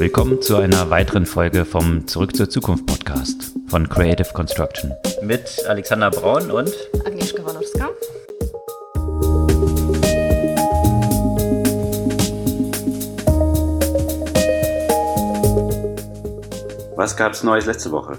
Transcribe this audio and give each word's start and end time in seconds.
Willkommen 0.00 0.40
zu 0.40 0.56
einer 0.56 0.88
weiteren 0.88 1.26
Folge 1.26 1.66
vom 1.66 2.06
Zurück 2.06 2.34
zur 2.34 2.48
Zukunft 2.48 2.86
Podcast 2.86 3.52
von 3.66 3.86
Creative 3.86 4.32
Construction. 4.32 4.94
Mit 5.20 5.62
Alexander 5.68 6.10
Braun 6.10 6.50
und 6.50 6.72
Agnieszka 7.04 7.44
Walorska. 7.44 7.90
Was 16.96 17.14
gab 17.14 17.32
es 17.32 17.42
Neues 17.42 17.66
letzte 17.66 17.92
Woche? 17.92 18.16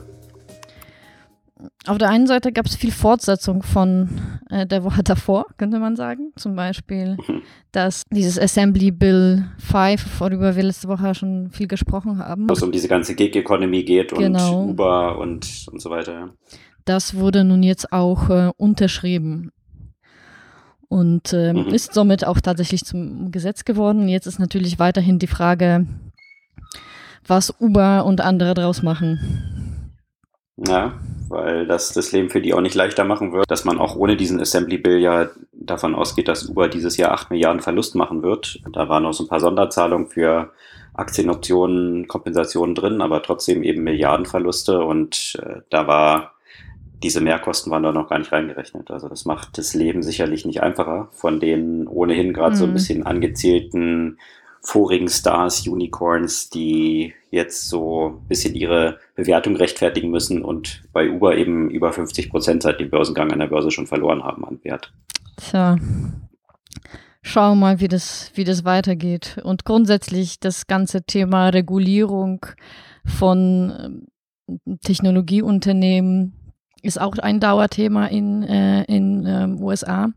Auf 1.87 1.97
der 1.97 2.09
einen 2.09 2.27
Seite 2.27 2.51
gab 2.51 2.67
es 2.67 2.75
viel 2.75 2.91
Fortsetzung 2.91 3.63
von 3.63 4.09
äh, 4.51 4.67
der 4.67 4.83
Woche 4.83 5.01
davor, 5.03 5.47
könnte 5.57 5.79
man 5.79 5.95
sagen. 5.95 6.31
Zum 6.35 6.55
Beispiel, 6.55 7.17
mhm. 7.27 7.41
dass 7.71 8.03
dieses 8.11 8.37
Assembly 8.37 8.91
Bill 8.91 9.45
5, 9.57 10.19
worüber 10.19 10.55
wir 10.55 10.63
letzte 10.63 10.87
Woche 10.87 11.15
schon 11.15 11.49
viel 11.49 11.67
gesprochen 11.67 12.19
haben. 12.19 12.47
Wo 12.47 12.53
es 12.53 12.61
um 12.61 12.71
diese 12.71 12.87
ganze 12.87 13.15
Gig 13.15 13.35
Economy 13.35 13.83
geht 13.83 14.11
genau. 14.11 14.61
und 14.61 14.69
Uber 14.71 15.17
und, 15.17 15.65
und 15.71 15.81
so 15.81 15.89
weiter. 15.89 16.29
Das 16.85 17.15
wurde 17.15 17.43
nun 17.43 17.63
jetzt 17.63 17.91
auch 17.91 18.29
äh, 18.29 18.51
unterschrieben 18.57 19.51
und 20.91 21.31
äh, 21.31 21.53
mhm. 21.53 21.69
ist 21.69 21.93
somit 21.93 22.27
auch 22.27 22.41
tatsächlich 22.41 22.83
zum 22.83 23.31
Gesetz 23.31 23.63
geworden. 23.63 24.07
Jetzt 24.07 24.27
ist 24.27 24.39
natürlich 24.39 24.77
weiterhin 24.77 25.19
die 25.19 25.27
Frage, 25.27 25.87
was 27.25 27.53
Uber 27.59 28.05
und 28.05 28.21
andere 28.21 28.53
draus 28.53 28.83
machen. 28.83 29.60
Ja, 30.57 30.93
weil 31.29 31.65
das 31.65 31.93
das 31.93 32.11
Leben 32.11 32.29
für 32.29 32.41
die 32.41 32.53
auch 32.53 32.61
nicht 32.61 32.75
leichter 32.75 33.03
machen 33.03 33.31
wird, 33.31 33.49
dass 33.49 33.65
man 33.65 33.79
auch 33.79 33.95
ohne 33.95 34.17
diesen 34.17 34.39
Assembly 34.39 34.77
Bill 34.77 34.99
ja 34.99 35.29
davon 35.53 35.95
ausgeht, 35.95 36.27
dass 36.27 36.49
Uber 36.49 36.67
dieses 36.67 36.97
Jahr 36.97 37.11
8 37.13 37.31
Milliarden 37.31 37.61
Verlust 37.61 37.95
machen 37.95 38.21
wird. 38.21 38.59
Da 38.71 38.89
waren 38.89 39.03
noch 39.03 39.13
so 39.13 39.23
ein 39.23 39.29
paar 39.29 39.39
Sonderzahlungen 39.39 40.07
für 40.07 40.51
Aktienoptionen, 40.93 42.07
Kompensationen 42.07 42.75
drin, 42.75 43.01
aber 43.01 43.23
trotzdem 43.23 43.63
eben 43.63 43.83
Milliardenverluste 43.83 44.83
und 44.83 45.39
äh, 45.41 45.61
da 45.69 45.87
war 45.87 46.33
diese 47.01 47.21
Mehrkosten 47.21 47.71
waren 47.71 47.83
da 47.83 47.91
noch 47.91 48.09
gar 48.09 48.19
nicht 48.19 48.31
reingerechnet. 48.31 48.91
Also 48.91 49.09
das 49.09 49.25
macht 49.25 49.57
das 49.57 49.73
Leben 49.73 50.03
sicherlich 50.03 50.45
nicht 50.45 50.61
einfacher 50.61 51.07
von 51.11 51.39
den 51.39 51.87
ohnehin 51.87 52.33
gerade 52.33 52.51
mhm. 52.51 52.57
so 52.57 52.63
ein 52.65 52.69
mhm. 52.69 52.73
bisschen 52.73 53.05
angezählten 53.05 54.19
vorigen 54.61 55.07
Stars, 55.07 55.67
Unicorns, 55.67 56.49
die 56.49 57.13
jetzt 57.31 57.67
so 57.67 58.19
ein 58.21 58.27
bisschen 58.27 58.55
ihre 58.55 58.99
Bewertung 59.15 59.55
rechtfertigen 59.55 60.11
müssen 60.11 60.43
und 60.43 60.83
bei 60.93 61.09
Uber 61.09 61.35
eben 61.35 61.69
über 61.69 61.91
50 61.91 62.29
Prozent 62.29 62.63
seit 62.63 62.79
dem 62.79 62.89
Börsengang 62.89 63.31
an 63.31 63.39
der 63.39 63.47
Börse 63.47 63.71
schon 63.71 63.87
verloren 63.87 64.23
haben 64.23 64.45
an 64.45 64.59
Wert. 64.63 64.93
Tja. 65.37 65.77
Schauen 67.23 67.59
wir 67.59 67.61
mal, 67.61 67.79
wie 67.79 67.87
das, 67.87 68.31
wie 68.33 68.43
das 68.43 68.65
weitergeht. 68.65 69.39
Und 69.43 69.63
grundsätzlich 69.63 70.39
das 70.39 70.67
ganze 70.67 71.03
Thema 71.03 71.49
Regulierung 71.49 72.45
von 73.05 74.07
ähm, 74.47 74.79
Technologieunternehmen 74.83 76.33
ist 76.81 76.99
auch 76.99 77.17
ein 77.17 77.39
Dauerthema 77.39 78.07
in, 78.07 78.43
äh, 78.43 78.83
in 78.85 79.25
äh, 79.25 79.47
USA. 79.61 80.09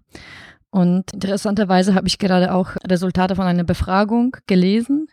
Und 0.74 1.12
interessanterweise 1.12 1.94
habe 1.94 2.08
ich 2.08 2.18
gerade 2.18 2.52
auch 2.52 2.74
Resultate 2.84 3.36
von 3.36 3.46
einer 3.46 3.62
Befragung 3.62 4.36
gelesen. 4.48 5.06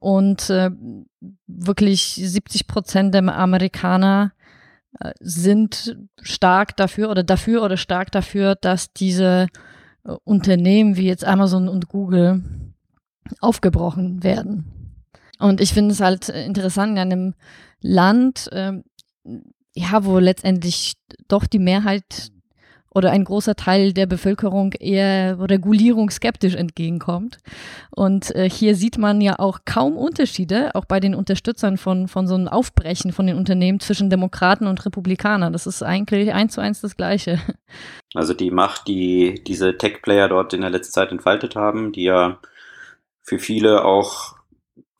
Und 0.00 0.50
äh, 0.50 0.70
wirklich 1.46 2.14
70 2.20 2.66
Prozent 2.66 3.14
der 3.14 3.22
Amerikaner 3.32 4.32
äh, 4.98 5.12
sind 5.20 5.96
stark 6.20 6.76
dafür 6.76 7.12
oder 7.12 7.22
dafür 7.22 7.62
oder 7.62 7.76
stark 7.76 8.10
dafür, 8.10 8.56
dass 8.56 8.92
diese 8.92 9.46
äh, 10.02 10.16
Unternehmen 10.24 10.96
wie 10.96 11.06
jetzt 11.06 11.24
Amazon 11.24 11.68
und 11.68 11.88
Google 11.88 12.42
aufgebrochen 13.38 14.24
werden. 14.24 15.04
Und 15.38 15.60
ich 15.60 15.74
finde 15.74 15.92
es 15.92 16.00
halt 16.00 16.28
interessant 16.28 16.94
in 16.94 16.98
einem 16.98 17.34
Land, 17.80 18.50
ähm, 18.50 18.82
ja, 19.76 20.04
wo 20.04 20.18
letztendlich 20.18 20.94
doch 21.28 21.46
die 21.46 21.60
Mehrheit 21.60 22.32
oder 22.98 23.10
ein 23.10 23.24
großer 23.24 23.54
Teil 23.54 23.92
der 23.92 24.06
Bevölkerung 24.06 24.72
eher 24.72 25.38
Regulierung 25.40 26.10
skeptisch 26.10 26.54
entgegenkommt. 26.54 27.38
Und 27.90 28.34
äh, 28.34 28.50
hier 28.50 28.74
sieht 28.74 28.98
man 28.98 29.20
ja 29.20 29.38
auch 29.38 29.60
kaum 29.64 29.96
Unterschiede, 29.96 30.74
auch 30.74 30.84
bei 30.84 31.00
den 31.00 31.14
Unterstützern 31.14 31.78
von, 31.78 32.08
von 32.08 32.26
so 32.26 32.34
einem 32.34 32.48
Aufbrechen 32.48 33.12
von 33.12 33.26
den 33.26 33.36
Unternehmen 33.36 33.80
zwischen 33.80 34.10
Demokraten 34.10 34.66
und 34.66 34.84
Republikanern. 34.84 35.52
Das 35.52 35.66
ist 35.66 35.82
eigentlich 35.82 36.34
eins 36.34 36.54
zu 36.54 36.60
eins 36.60 36.80
das 36.80 36.96
Gleiche. 36.96 37.40
Also 38.14 38.32
die 38.32 38.50
Macht, 38.50 38.88
die 38.88 39.42
diese 39.46 39.76
Tech-Player 39.76 40.28
dort 40.28 40.54
in 40.54 40.62
der 40.62 40.70
letzten 40.70 40.94
Zeit 40.94 41.12
entfaltet 41.12 41.56
haben, 41.56 41.92
die 41.92 42.04
ja 42.04 42.38
für 43.22 43.38
viele 43.38 43.84
auch 43.84 44.36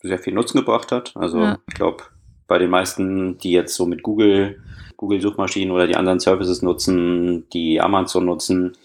sehr 0.02 0.18
viel 0.18 0.34
Nutzen 0.34 0.58
gebracht 0.58 0.92
hat. 0.92 1.16
Also 1.16 1.40
ja. 1.40 1.58
ich 1.66 1.74
glaube, 1.74 2.04
bei 2.46 2.58
den 2.58 2.70
meisten, 2.70 3.38
die 3.38 3.52
jetzt 3.52 3.74
so 3.74 3.86
mit 3.86 4.02
Google 4.02 4.62
Google-Suchmaschinen 4.98 5.72
oder 5.72 5.86
die 5.86 5.96
anderen 5.96 6.20
Services 6.20 6.60
nutzen, 6.60 7.48
die 7.50 7.80
Amazon 7.80 8.26
nutzen, 8.26 8.76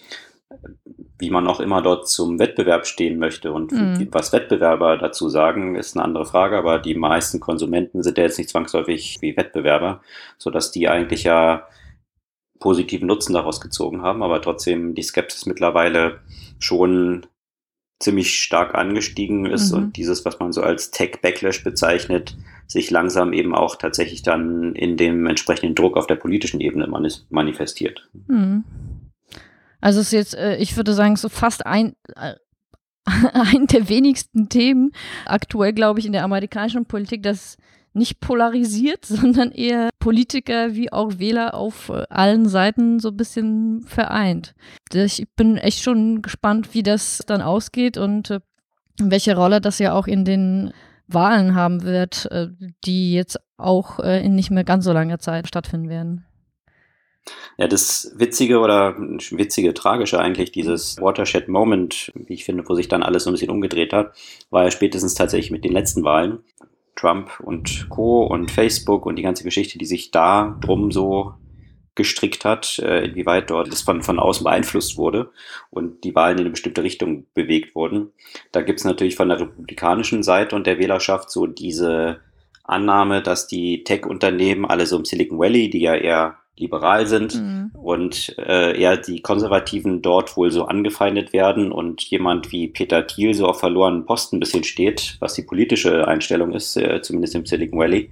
wie 1.19 1.31
man 1.31 1.47
auch 1.47 1.59
immer 1.59 1.81
dort 1.81 2.07
zum 2.07 2.40
Wettbewerb 2.40 2.85
stehen 2.85 3.18
möchte. 3.18 3.51
Und 3.51 3.72
mhm. 3.72 4.07
was 4.12 4.31
Wettbewerber 4.31 4.97
dazu 4.97 5.28
sagen, 5.28 5.75
ist 5.75 5.97
eine 5.97 6.06
andere 6.06 6.25
Frage, 6.25 6.57
aber 6.57 6.79
die 6.79 6.96
meisten 6.96 7.40
Konsumenten 7.40 8.03
sind 8.03 8.18
ja 8.18 8.25
jetzt 8.25 8.38
nicht 8.38 8.51
zwangsläufig 8.51 9.18
wie 9.22 9.35
Wettbewerber, 9.35 10.01
sodass 10.38 10.72
die 10.72 10.88
eigentlich 10.88 11.24
ja 11.24 11.68
positiven 12.59 13.07
Nutzen 13.07 13.34
daraus 13.34 13.59
gezogen 13.59 14.03
haben, 14.03 14.22
aber 14.24 14.41
trotzdem 14.41 14.95
die 14.95 15.03
Skepsis 15.03 15.45
mittlerweile 15.47 16.19
schon 16.59 17.25
ziemlich 18.00 18.35
stark 18.35 18.75
angestiegen 18.75 19.45
ist 19.47 19.72
mhm. 19.72 19.78
und 19.78 19.97
dieses, 19.97 20.25
was 20.25 20.40
man 20.40 20.53
so 20.53 20.62
als 20.62 20.91
Tech-Backlash 20.91 21.63
bezeichnet, 21.63 22.38
sich 22.68 22.91
langsam 22.91 23.34
eben 23.34 23.53
auch 23.53 23.75
tatsächlich 23.75 24.24
dann 24.24 24.75
in 24.75 24.97
dem 24.97 25.25
entsprechenden 25.28 25.75
Druck 25.75 25.97
auf 25.97 26.07
der 26.07 26.16
politischen 26.16 26.62
Ebene 26.62 26.88
manifestiert. 27.29 28.09
Mhm. 28.28 28.63
Also 29.81 30.00
es 30.00 30.07
ist 30.07 30.13
jetzt, 30.13 30.35
äh, 30.35 30.56
ich 30.57 30.78
würde 30.78 30.94
sagen, 30.94 31.18
so 31.18 31.28
fast 31.28 31.66
ein, 31.66 31.94
äh, 32.16 32.35
ein 33.34 33.68
der 33.68 33.90
wenigsten 33.90 34.47
Themen 34.47 34.91
aktuell, 35.25 35.74
glaube 35.74 36.00
ich, 36.00 36.06
in 36.06 36.13
der 36.13 36.24
amerikanischen 36.24 36.85
Politik, 36.85 37.22
das 37.22 37.57
nicht 37.91 38.22
polarisiert, 38.22 39.06
sondern 39.06 39.51
eher 39.51 39.90
Politiker 40.00 40.74
wie 40.74 40.91
auch 40.91 41.19
Wähler 41.19 41.53
auf 41.53 41.90
äh, 41.90 42.06
allen 42.09 42.47
Seiten 42.47 43.00
so 43.00 43.09
ein 43.09 43.18
bisschen 43.18 43.84
vereint. 43.85 44.56
Ich 44.94 45.25
bin 45.35 45.57
echt 45.57 45.84
schon 45.84 46.22
gespannt, 46.22 46.74
wie 46.74 46.84
das 46.84 47.22
dann 47.28 47.41
ausgeht 47.41 47.97
und 47.97 48.40
welche 49.00 49.35
Rolle 49.35 49.59
das 49.59 49.80
ja 49.80 49.94
auch 49.94 50.07
in 50.07 50.24
den 50.24 50.72
Wahlen 51.08 51.56
haben 51.56 51.84
wird, 51.84 52.28
äh, 52.31 52.47
die 52.86 53.14
jetzt 53.14 53.40
auch 53.58 54.00
äh, 54.00 54.24
in 54.24 54.36
nicht 54.36 54.52
mehr 54.52 54.64
ganz 54.64 54.86
so 54.86 54.94
langer 54.94 55.19
Zeit 55.19 55.47
stattfinden 55.47 55.90
werden. 55.90 56.25
Ja, 57.58 57.68
das 57.68 58.14
Witzige 58.18 58.59
oder 58.59 58.97
witzige, 58.97 59.74
tragische 59.74 60.19
eigentlich, 60.19 60.52
dieses 60.52 61.00
Watershed 61.00 61.47
Moment, 61.47 62.12
wie 62.16 62.34
ich 62.34 62.44
finde, 62.44 62.68
wo 62.68 62.75
sich 62.75 62.90
dann 62.90 63.03
alles 63.03 63.24
so 63.24 63.30
ein 63.30 63.34
bisschen 63.34 63.52
umgedreht 63.52 63.94
hat, 63.94 64.13
war 64.50 64.63
ja 64.63 64.72
spätestens 64.72 65.13
tatsächlich 65.13 65.52
mit 65.52 65.63
den 65.63 65.72
letzten 65.72 66.03
Wahlen. 66.03 66.40
Trump 66.96 67.40
und 67.40 67.88
Co. 67.90 68.24
und 68.24 68.52
Facebook 68.52 69.06
und 69.06 69.16
die 69.16 69.24
ganze 69.24 69.44
Geschichte, 69.44 69.78
die 69.78 69.86
sich 69.86 70.12
da 70.12 70.58
drum 70.62 70.92
so 70.92 71.34
gestrickt 71.96 72.44
hat, 72.46 72.80
äh, 72.80 73.06
inwieweit 73.06 73.50
dort 73.50 73.72
das 73.72 73.81
von, 73.81 74.02
von 74.02 74.20
außen 74.20 74.44
beeinflusst 74.44 74.98
wurde 74.98 75.30
und 75.70 76.04
die 76.04 76.16
Wahlen 76.16 76.38
in 76.38 76.42
eine 76.42 76.50
bestimmte 76.52 76.84
Richtung 76.84 77.26
bewegt 77.34 77.76
wurden. 77.76 78.12
Da 78.52 78.62
gibt 78.62 78.80
es 78.80 78.86
natürlich 78.86 79.16
von 79.16 79.30
der 79.30 79.40
republikanischen 79.40 80.24
Seite 80.24 80.56
und 80.56 80.66
der 80.66 80.80
Wählerschaft 80.80 81.30
so 81.30 81.46
diese 81.46 82.20
Annahme, 82.64 83.22
dass 83.22 83.48
die 83.48 83.84
Tech-Unternehmen 83.84 84.66
alle 84.66 84.86
so 84.86 84.98
im 84.98 85.06
Silicon 85.06 85.38
Valley, 85.38 85.70
die 85.70 85.81
ja 85.81 85.96
eher 85.96 86.38
liberal 86.56 87.08
sind 87.08 87.36
mhm. 87.36 87.72
und 87.74 88.36
äh, 88.38 88.80
eher 88.80 88.98
die 88.98 89.22
Konservativen 89.22 90.02
dort 90.02 90.38
wohl 90.38 90.52
so 90.52 90.66
angefeindet 90.66 91.34
werden 91.34 91.72
und 91.72 92.02
jemand 92.04 92.52
wie 92.52 92.68
Peter 92.68 93.08
Thiel 93.08 93.34
so 93.34 93.48
auf 93.48 93.60
verlorenen 93.60 94.06
Posten 94.06 94.38
ein 94.38 94.40
bisschen 94.40 94.64
steht, 94.64 95.18
was 95.20 95.34
die 95.34 95.42
politische 95.42 96.08
Einstellung 96.08 96.54
ist, 96.54 96.78
äh, 96.78 97.02
zumindest 97.02 97.36
im 97.36 97.45
Silicon 97.45 97.80
Valley 97.80 98.12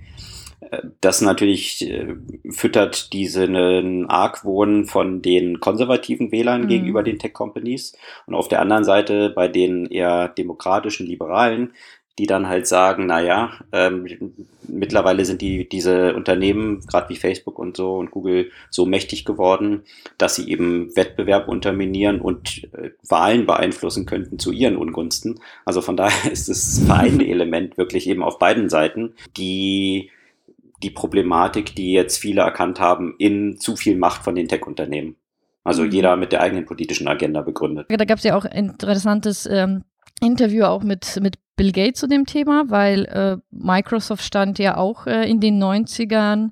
das 1.02 1.22
natürlich 1.22 1.90
äh, 1.90 2.16
füttert 2.50 3.13
diesen 3.13 4.10
Argwohn 4.10 4.86
von 4.86 5.22
den 5.22 5.60
konservativen 5.60 6.31
Wählern 6.31 6.63
mhm. 6.63 6.68
gegenüber 6.68 7.04
den 7.04 7.19
Tech-Companies 7.19 7.98
und 8.28 8.36
auf 8.36 8.48
der 8.48 8.62
anderen 8.62 8.84
Seite 8.84 9.31
bei 9.31 9.48
den 9.48 9.88
eher 9.88 10.28
demokratischen 10.28 11.08
Liberalen, 11.08 11.74
die 12.19 12.28
dann 12.28 12.48
halt 12.48 12.68
sagen, 12.68 13.08
naja, 13.08 13.52
ähm, 13.72 14.06
mittlerweile 14.68 15.25
sind 15.25 15.42
die 15.42 15.68
diese 15.68 16.13
Unternehmen, 16.13 16.81
gerade 16.86 17.10
wie 17.10 17.16
Facebook 17.16 17.57
und 17.57 17.75
so 17.75 17.96
und 17.96 18.12
Google, 18.12 18.52
so 18.69 18.86
mächtig 18.86 19.25
geworden, 19.25 19.81
dass 20.19 20.36
sie 20.36 20.50
eben 20.50 20.96
Wettbewerb 20.96 21.48
unterminieren 21.48 22.22
und 22.22 22.66
äh, 22.74 22.92
Wahlen 23.07 23.48
beeinflussen 23.48 24.06
könnten 24.06 24.38
zu 24.38 24.52
ihren 24.52 24.78
Ungunsten. 24.78 25.40
Also 25.66 25.81
von 25.81 25.98
daher 25.98 26.31
ist 26.31 26.50
das 26.50 26.84
vereinende 26.86 27.25
Element 27.25 27.78
wirklich 27.78 28.07
eben 28.07 28.22
auf 28.22 28.38
beiden 28.38 28.69
Seiten, 28.69 29.16
die 29.36 30.12
die 30.81 30.89
Problematik, 30.89 31.75
die 31.75 31.94
jetzt 31.94 32.18
viele 32.18 32.42
erkannt 32.42 32.80
haben, 32.80 33.16
in 33.18 33.57
zu 33.60 33.75
viel 33.75 33.98
Macht 33.98 34.24
von 34.24 34.36
den 34.36 34.48
Tech-Unternehmen. 34.48 35.16
Also 35.63 35.83
mhm. 35.83 35.92
jeder 35.92 36.16
mit 36.16 36.31
der 36.31 36.42
eigenen 36.42 36.66
politischen 36.66 37.07
Agenda 37.07 37.42
begründet. 37.42 37.88
Da 37.89 38.06
gab 38.06 38.18
es 38.18 38.24
ja 38.24 38.36
auch 38.36 38.45
interessantes 38.45 39.45
ähm, 39.45 39.83
Interview 40.22 40.66
auch 40.66 40.83
mit, 40.83 41.19
mit 41.22 41.38
Bill 41.56 41.72
Gates 41.72 42.00
zu 42.00 42.07
dem 42.07 42.25
Thema, 42.25 42.66
weil 42.68 43.06
äh, 43.06 43.38
Microsoft 43.51 44.24
stand 44.24 44.60
ja 44.60 44.78
auch 44.78 45.07
äh, 45.07 45.30
in 45.30 45.39
den 45.39 45.62
90ern 45.62 46.51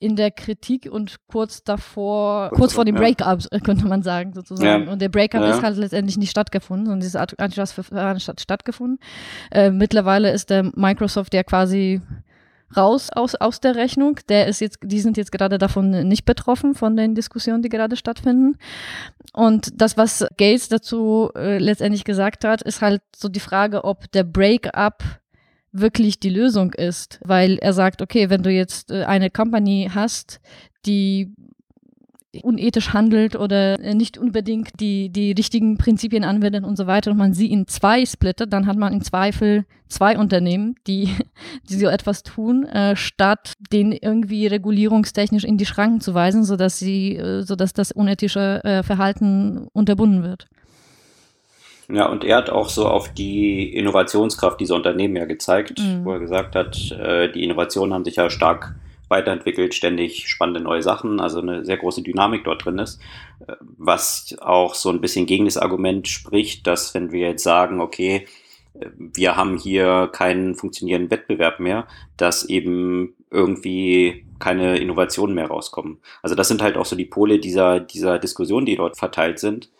in 0.00 0.16
der 0.16 0.30
Kritik 0.30 0.88
und 0.90 1.16
kurz 1.26 1.62
davor, 1.62 2.50
kurz, 2.54 2.72
vor 2.72 2.86
dem 2.86 2.96
ja. 2.96 3.02
Breakup, 3.02 3.40
äh, 3.50 3.60
könnte 3.64 3.86
man 3.86 4.02
sagen, 4.02 4.32
sozusagen. 4.32 4.86
Ja. 4.86 4.92
Und 4.92 5.02
der 5.02 5.10
Breakup 5.10 5.42
ja. 5.42 5.50
ist 5.50 5.62
halt 5.62 5.76
letztendlich 5.76 6.16
nicht 6.16 6.30
stattgefunden 6.30 6.92
und 6.92 7.00
dieses 7.00 7.16
Antitrust-Verfahren 7.16 8.18
hat 8.18 8.40
stattgefunden. 8.40 8.98
Äh, 9.50 9.70
mittlerweile 9.70 10.32
ist 10.32 10.50
der 10.50 10.70
Microsoft 10.74 11.34
ja 11.34 11.42
quasi 11.42 12.00
raus 12.76 13.10
aus, 13.10 13.34
aus 13.34 13.60
der 13.60 13.76
Rechnung. 13.76 14.18
Der 14.28 14.46
ist 14.46 14.60
jetzt, 14.60 14.78
die 14.82 15.00
sind 15.00 15.16
jetzt 15.16 15.32
gerade 15.32 15.58
davon 15.58 15.90
nicht 16.06 16.24
betroffen, 16.24 16.74
von 16.74 16.96
den 16.96 17.14
Diskussionen, 17.14 17.62
die 17.62 17.68
gerade 17.68 17.96
stattfinden. 17.96 18.56
Und 19.32 19.80
das, 19.80 19.96
was 19.96 20.26
Gates 20.36 20.68
dazu 20.68 21.30
äh, 21.36 21.58
letztendlich 21.58 22.04
gesagt 22.04 22.44
hat, 22.44 22.62
ist 22.62 22.82
halt 22.82 23.02
so 23.14 23.28
die 23.28 23.40
Frage, 23.40 23.84
ob 23.84 24.10
der 24.12 24.24
Breakup 24.24 25.02
wirklich 25.72 26.18
die 26.18 26.30
Lösung 26.30 26.72
ist, 26.72 27.20
weil 27.24 27.58
er 27.58 27.72
sagt, 27.72 28.02
okay, 28.02 28.28
wenn 28.28 28.42
du 28.42 28.50
jetzt 28.50 28.90
äh, 28.90 29.04
eine 29.04 29.30
Company 29.30 29.90
hast, 29.94 30.40
die 30.86 31.32
unethisch 32.42 32.92
handelt 32.92 33.34
oder 33.34 33.76
nicht 33.78 34.16
unbedingt 34.16 34.78
die, 34.78 35.10
die 35.10 35.32
richtigen 35.32 35.78
Prinzipien 35.78 36.24
anwendet 36.24 36.64
und 36.64 36.76
so 36.76 36.86
weiter 36.86 37.10
und 37.10 37.16
man 37.16 37.34
sie 37.34 37.50
in 37.50 37.66
zwei 37.66 38.06
splittet, 38.06 38.52
dann 38.52 38.66
hat 38.66 38.76
man 38.76 38.92
im 38.92 39.02
Zweifel 39.02 39.64
zwei 39.88 40.16
Unternehmen, 40.16 40.76
die, 40.86 41.08
die 41.68 41.74
so 41.74 41.88
etwas 41.88 42.22
tun, 42.22 42.64
äh, 42.66 42.94
statt 42.94 43.54
den 43.72 43.92
irgendwie 43.92 44.46
regulierungstechnisch 44.46 45.44
in 45.44 45.58
die 45.58 45.66
Schranken 45.66 46.00
zu 46.00 46.14
weisen, 46.14 46.44
sodass 46.44 46.78
sie, 46.78 47.16
äh, 47.16 47.42
sodass 47.42 47.72
das 47.72 47.90
unethische 47.90 48.62
äh, 48.64 48.82
Verhalten 48.82 49.66
unterbunden 49.72 50.22
wird. 50.22 50.48
Ja, 51.92 52.06
und 52.06 52.22
er 52.22 52.36
hat 52.36 52.50
auch 52.50 52.68
so 52.68 52.86
auf 52.86 53.12
die 53.12 53.74
Innovationskraft 53.74 54.60
dieser 54.60 54.76
Unternehmen 54.76 55.16
ja 55.16 55.24
gezeigt, 55.24 55.80
mhm. 55.80 56.04
wo 56.04 56.12
er 56.12 56.20
gesagt 56.20 56.54
hat, 56.54 56.92
äh, 56.92 57.32
die 57.32 57.42
Innovationen 57.42 57.92
haben 57.92 58.04
sich 58.04 58.16
ja 58.16 58.30
stark 58.30 58.76
weiterentwickelt, 59.10 59.74
ständig 59.74 60.28
spannende 60.28 60.60
neue 60.60 60.82
Sachen, 60.82 61.20
also 61.20 61.40
eine 61.40 61.64
sehr 61.64 61.76
große 61.76 62.02
Dynamik 62.02 62.44
dort 62.44 62.64
drin 62.64 62.78
ist, 62.78 63.00
was 63.60 64.36
auch 64.40 64.74
so 64.74 64.90
ein 64.90 65.00
bisschen 65.00 65.26
gegen 65.26 65.44
das 65.44 65.56
Argument 65.56 66.08
spricht, 66.08 66.66
dass 66.66 66.94
wenn 66.94 67.12
wir 67.12 67.28
jetzt 67.28 67.42
sagen, 67.42 67.80
okay, 67.80 68.26
wir 68.96 69.36
haben 69.36 69.58
hier 69.58 70.08
keinen 70.12 70.54
funktionierenden 70.54 71.10
Wettbewerb 71.10 71.58
mehr, 71.58 71.88
dass 72.16 72.44
eben 72.44 73.14
irgendwie 73.30 74.24
keine 74.38 74.78
Innovationen 74.78 75.34
mehr 75.34 75.48
rauskommen. 75.48 75.98
Also 76.22 76.36
das 76.36 76.48
sind 76.48 76.62
halt 76.62 76.76
auch 76.76 76.86
so 76.86 76.96
die 76.96 77.04
Pole 77.04 77.40
dieser, 77.40 77.80
dieser 77.80 78.18
Diskussion, 78.18 78.64
die 78.64 78.76
dort 78.76 78.96
verteilt 78.96 79.38
sind 79.38 79.70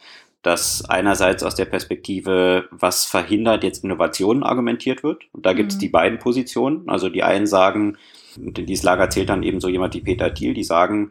dass 0.42 0.88
einerseits 0.88 1.42
aus 1.42 1.54
der 1.54 1.66
Perspektive, 1.66 2.68
was 2.70 3.04
verhindert 3.04 3.62
jetzt 3.62 3.84
Innovationen, 3.84 4.42
argumentiert 4.42 5.02
wird. 5.02 5.24
Und 5.32 5.44
da 5.44 5.52
gibt 5.52 5.72
es 5.72 5.76
mhm. 5.76 5.80
die 5.80 5.88
beiden 5.88 6.18
Positionen. 6.18 6.88
Also 6.88 7.08
die 7.10 7.22
einen 7.22 7.46
sagen, 7.46 7.98
und 8.36 8.58
in 8.58 8.66
dieses 8.66 8.84
Lager 8.84 9.10
zählt 9.10 9.28
dann 9.28 9.42
eben 9.42 9.60
so 9.60 9.68
jemand 9.68 9.94
wie 9.94 10.00
Peter 10.00 10.32
Thiel, 10.32 10.54
die 10.54 10.64
sagen, 10.64 11.10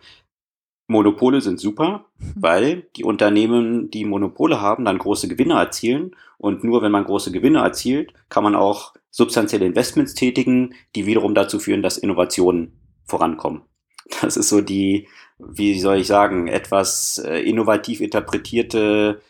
Monopole 0.89 1.39
sind 1.39 1.60
super, 1.60 2.06
mhm. 2.18 2.33
weil 2.36 2.88
die 2.95 3.04
Unternehmen, 3.04 3.92
die 3.92 4.06
Monopole 4.06 4.60
haben, 4.60 4.86
dann 4.86 4.98
große 4.98 5.27
Gewinne 5.27 5.54
erzielen. 5.54 6.16
Und 6.38 6.63
nur 6.63 6.81
wenn 6.81 6.92
man 6.92 7.06
große 7.06 7.31
Gewinne 7.31 7.60
erzielt, 7.60 8.13
kann 8.30 8.44
man 8.44 8.56
auch 8.56 8.94
substanzielle 9.12 9.66
Investments 9.66 10.16
tätigen, 10.16 10.74
die 10.95 11.06
wiederum 11.06 11.36
dazu 11.36 11.60
führen, 11.60 11.83
dass 11.83 11.98
Innovationen 11.98 12.74
vorankommen. 13.06 13.62
Das 14.21 14.38
ist 14.38 14.50
so 14.50 14.62
die, 14.62 15.07
wie 15.38 15.80
soll 15.80 15.98
ich 15.98 16.07
sagen, 16.07 16.48
etwas 16.48 17.19
äh, 17.19 17.42
innovativ 17.42 18.01
interpretierte 18.01 19.21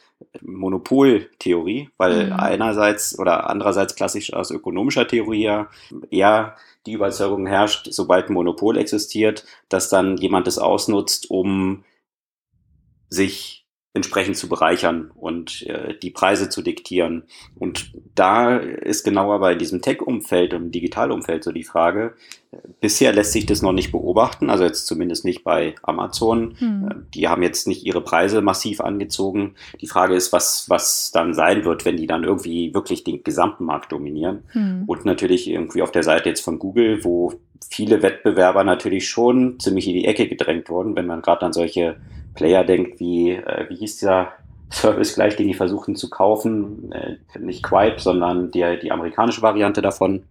Monopoltheorie, 0.41 1.89
weil 1.97 2.27
mhm. 2.27 2.33
einerseits 2.33 3.17
oder 3.17 3.49
andererseits 3.49 3.95
klassisch 3.95 4.33
aus 4.33 4.51
ökonomischer 4.51 5.07
Theorie 5.07 5.43
ja 5.43 5.69
eher 6.11 6.55
die 6.85 6.93
Überzeugung 6.93 7.47
herrscht, 7.47 7.87
sobald 7.91 8.29
ein 8.29 8.33
Monopol 8.33 8.77
existiert, 8.77 9.45
dass 9.69 9.89
dann 9.89 10.17
jemand 10.17 10.47
es 10.47 10.57
ausnutzt, 10.57 11.29
um 11.29 11.83
sich 13.09 13.58
entsprechend 13.93 14.37
zu 14.37 14.47
bereichern 14.47 15.11
und 15.15 15.65
äh, 15.67 15.97
die 15.97 16.11
Preise 16.11 16.49
zu 16.49 16.61
diktieren. 16.61 17.23
Und 17.57 17.91
da 18.13 18.57
ist 18.57 19.03
genau 19.03 19.33
aber 19.33 19.51
in 19.51 19.59
diesem 19.59 19.81
Tech-Umfeld, 19.81 20.53
im 20.53 20.71
Digitalumfeld 20.71 21.43
so 21.43 21.51
die 21.51 21.63
Frage, 21.63 22.13
bisher 22.81 23.13
lässt 23.13 23.31
sich 23.31 23.47
das 23.47 23.61
noch 23.61 23.71
nicht 23.71 23.91
beobachten, 23.91 24.49
also 24.49 24.63
jetzt 24.63 24.85
zumindest 24.85 25.25
nicht 25.25 25.43
bei 25.43 25.75
Amazon. 25.81 26.55
Hm. 26.59 27.07
Die 27.13 27.27
haben 27.27 27.41
jetzt 27.41 27.67
nicht 27.67 27.83
ihre 27.83 28.01
Preise 28.01 28.41
massiv 28.41 28.79
angezogen. 28.81 29.55
Die 29.81 29.87
Frage 29.87 30.15
ist, 30.15 30.33
was, 30.33 30.69
was 30.69 31.11
dann 31.11 31.33
sein 31.33 31.65
wird, 31.65 31.85
wenn 31.85 31.97
die 31.97 32.07
dann 32.07 32.23
irgendwie 32.23 32.73
wirklich 32.73 33.03
den 33.03 33.23
gesamten 33.23 33.65
Markt 33.65 33.91
dominieren. 33.91 34.43
Hm. 34.49 34.83
Und 34.85 35.05
natürlich 35.05 35.47
irgendwie 35.47 35.81
auf 35.81 35.91
der 35.91 36.03
Seite 36.03 36.29
jetzt 36.29 36.41
von 36.41 36.59
Google, 36.59 37.03
wo 37.03 37.33
viele 37.69 38.01
Wettbewerber 38.01 38.63
natürlich 38.63 39.07
schon 39.09 39.59
ziemlich 39.59 39.87
in 39.87 39.93
die 39.93 40.05
Ecke 40.05 40.27
gedrängt 40.27 40.69
wurden, 40.69 40.95
wenn 40.95 41.07
man 41.07 41.21
gerade 41.21 41.45
an 41.45 41.53
solche 41.53 41.97
Player 42.35 42.63
denkt, 42.63 42.99
wie, 42.99 43.31
äh, 43.31 43.69
wie 43.69 43.75
hieß 43.75 43.97
dieser 43.97 44.33
Service 44.71 45.15
gleich, 45.15 45.35
den 45.35 45.47
die 45.47 45.53
versuchen 45.53 45.95
zu 45.95 46.09
kaufen, 46.09 46.91
äh, 46.91 47.17
nicht 47.39 47.63
Quipe, 47.63 47.99
sondern 47.99 48.51
die, 48.51 48.79
die 48.81 48.91
amerikanische 48.91 49.41
Variante 49.41 49.81
davon, 49.81 50.25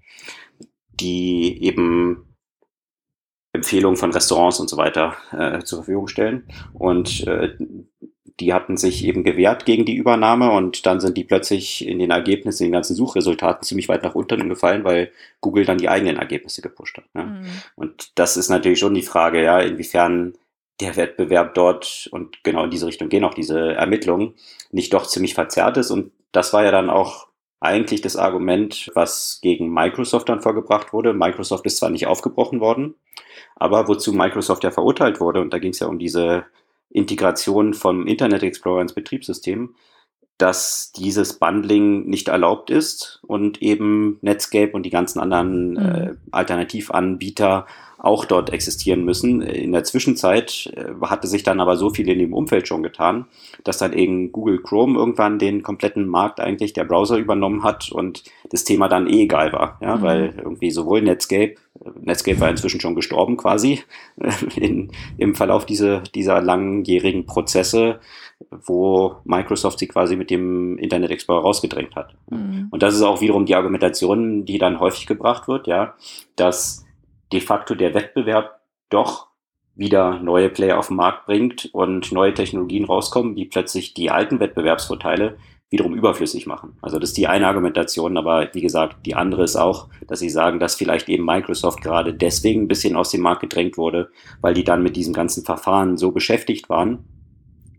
die 1.00 1.62
eben 1.64 2.24
Empfehlungen 3.52 3.96
von 3.96 4.12
Restaurants 4.12 4.60
und 4.60 4.68
so 4.70 4.76
weiter 4.76 5.16
äh, 5.32 5.60
zur 5.60 5.78
Verfügung 5.78 6.06
stellen. 6.06 6.44
Und 6.74 7.26
äh, 7.26 7.56
die 8.40 8.54
hatten 8.54 8.76
sich 8.76 9.04
eben 9.04 9.24
gewehrt 9.24 9.64
gegen 9.64 9.84
die 9.84 9.96
Übernahme 9.96 10.52
und 10.52 10.86
dann 10.86 11.00
sind 11.00 11.16
die 11.16 11.24
plötzlich 11.24 11.86
in 11.86 11.98
den 11.98 12.10
Ergebnissen, 12.10 12.64
in 12.64 12.68
den 12.68 12.74
ganzen 12.74 12.94
Suchresultaten 12.94 13.64
ziemlich 13.64 13.88
weit 13.88 14.04
nach 14.04 14.14
unten 14.14 14.48
gefallen, 14.48 14.84
weil 14.84 15.10
Google 15.40 15.64
dann 15.64 15.78
die 15.78 15.88
eigenen 15.88 16.16
Ergebnisse 16.16 16.62
gepusht 16.62 16.98
hat. 16.98 17.04
Ja. 17.14 17.24
Mhm. 17.24 17.46
Und 17.74 18.12
das 18.14 18.36
ist 18.36 18.48
natürlich 18.48 18.78
schon 18.78 18.94
die 18.94 19.02
Frage, 19.02 19.42
ja, 19.42 19.60
inwiefern 19.60 20.34
der 20.80 20.96
Wettbewerb 20.96 21.54
dort 21.54 22.08
und 22.12 22.44
genau 22.44 22.64
in 22.64 22.70
diese 22.70 22.86
Richtung 22.86 23.08
gehen 23.08 23.24
auch 23.24 23.34
diese 23.34 23.74
Ermittlungen 23.74 24.34
nicht 24.70 24.94
doch 24.94 25.06
ziemlich 25.06 25.34
verzerrt 25.34 25.76
ist. 25.76 25.90
Und 25.90 26.12
das 26.30 26.52
war 26.52 26.62
ja 26.62 26.70
dann 26.70 26.90
auch 26.90 27.26
eigentlich 27.60 28.00
das 28.02 28.16
Argument, 28.16 28.90
was 28.94 29.40
gegen 29.42 29.72
Microsoft 29.72 30.28
dann 30.28 30.40
vorgebracht 30.40 30.92
wurde. 30.92 31.12
Microsoft 31.12 31.66
ist 31.66 31.78
zwar 31.78 31.90
nicht 31.90 32.06
aufgebrochen 32.06 32.60
worden, 32.60 32.94
aber 33.56 33.88
wozu 33.88 34.12
Microsoft 34.12 34.62
ja 34.62 34.70
verurteilt 34.70 35.18
wurde, 35.18 35.40
und 35.40 35.52
da 35.52 35.58
ging 35.58 35.72
es 35.72 35.80
ja 35.80 35.88
um 35.88 35.98
diese 35.98 36.44
Integration 36.90 37.74
vom 37.74 38.06
Internet 38.06 38.42
Explorer 38.42 38.82
ins 38.82 38.94
Betriebssystem, 38.94 39.74
dass 40.38 40.92
dieses 40.92 41.38
Bundling 41.38 42.06
nicht 42.06 42.28
erlaubt 42.28 42.70
ist 42.70 43.20
und 43.26 43.60
eben 43.60 44.18
Netscape 44.22 44.72
und 44.72 44.84
die 44.84 44.90
ganzen 44.90 45.18
anderen 45.18 45.70
mhm. 45.70 45.76
äh, 45.78 46.14
Alternativanbieter 46.30 47.66
auch 47.98 48.24
dort 48.24 48.50
existieren 48.50 49.04
müssen. 49.04 49.42
In 49.42 49.72
der 49.72 49.82
Zwischenzeit 49.82 50.72
äh, 50.76 50.92
hatte 51.02 51.26
sich 51.26 51.42
dann 51.42 51.60
aber 51.60 51.76
so 51.76 51.90
viel 51.90 52.08
in 52.08 52.20
dem 52.20 52.32
Umfeld 52.32 52.68
schon 52.68 52.82
getan, 52.82 53.26
dass 53.64 53.78
dann 53.78 53.92
eben 53.92 54.30
Google 54.30 54.62
Chrome 54.62 54.96
irgendwann 54.96 55.38
den 55.38 55.62
kompletten 55.62 56.06
Markt 56.06 56.38
eigentlich 56.38 56.72
der 56.72 56.84
Browser 56.84 57.16
übernommen 57.16 57.64
hat 57.64 57.90
und 57.90 58.22
das 58.50 58.64
Thema 58.64 58.88
dann 58.88 59.08
eh 59.08 59.24
egal 59.24 59.52
war, 59.52 59.78
ja, 59.82 59.96
mhm. 59.96 60.02
weil 60.02 60.34
irgendwie 60.38 60.70
sowohl 60.70 61.02
Netscape, 61.02 61.56
Netscape 62.00 62.40
war 62.40 62.50
inzwischen 62.50 62.80
schon 62.80 62.94
gestorben 62.94 63.36
quasi 63.36 63.80
in, 64.56 64.92
im 65.16 65.34
Verlauf 65.34 65.66
dieser, 65.66 66.00
dieser 66.00 66.40
langjährigen 66.40 67.26
Prozesse, 67.26 67.98
wo 68.50 69.16
Microsoft 69.24 69.80
sie 69.80 69.88
quasi 69.88 70.14
mit 70.14 70.30
dem 70.30 70.78
Internet 70.78 71.10
Explorer 71.10 71.42
rausgedrängt 71.42 71.96
hat. 71.96 72.14
Mhm. 72.30 72.68
Und 72.70 72.82
das 72.82 72.94
ist 72.94 73.02
auch 73.02 73.20
wiederum 73.20 73.44
die 73.44 73.56
Argumentation, 73.56 74.44
die 74.44 74.58
dann 74.58 74.78
häufig 74.78 75.06
gebracht 75.06 75.48
wird, 75.48 75.66
ja, 75.66 75.94
dass 76.36 76.84
de 77.32 77.40
facto 77.40 77.74
der 77.74 77.94
Wettbewerb 77.94 78.60
doch 78.90 79.28
wieder 79.74 80.18
neue 80.18 80.50
Player 80.50 80.78
auf 80.78 80.88
den 80.88 80.96
Markt 80.96 81.26
bringt 81.26 81.70
und 81.72 82.10
neue 82.10 82.34
Technologien 82.34 82.84
rauskommen, 82.84 83.36
die 83.36 83.44
plötzlich 83.44 83.94
die 83.94 84.10
alten 84.10 84.40
Wettbewerbsvorteile 84.40 85.38
wiederum 85.70 85.94
überflüssig 85.94 86.46
machen. 86.46 86.76
Also 86.80 86.98
das 86.98 87.10
ist 87.10 87.18
die 87.18 87.28
eine 87.28 87.46
Argumentation, 87.46 88.16
aber 88.16 88.48
wie 88.54 88.60
gesagt, 88.60 89.06
die 89.06 89.14
andere 89.14 89.44
ist 89.44 89.56
auch, 89.56 89.88
dass 90.06 90.18
sie 90.18 90.30
sagen, 90.30 90.58
dass 90.58 90.74
vielleicht 90.74 91.08
eben 91.08 91.24
Microsoft 91.24 91.82
gerade 91.82 92.14
deswegen 92.14 92.62
ein 92.62 92.68
bisschen 92.68 92.96
aus 92.96 93.10
dem 93.10 93.20
Markt 93.20 93.42
gedrängt 93.42 93.76
wurde, 93.76 94.10
weil 94.40 94.54
die 94.54 94.64
dann 94.64 94.82
mit 94.82 94.96
diesem 94.96 95.12
ganzen 95.12 95.44
Verfahren 95.44 95.96
so 95.96 96.10
beschäftigt 96.10 96.68
waren 96.68 97.04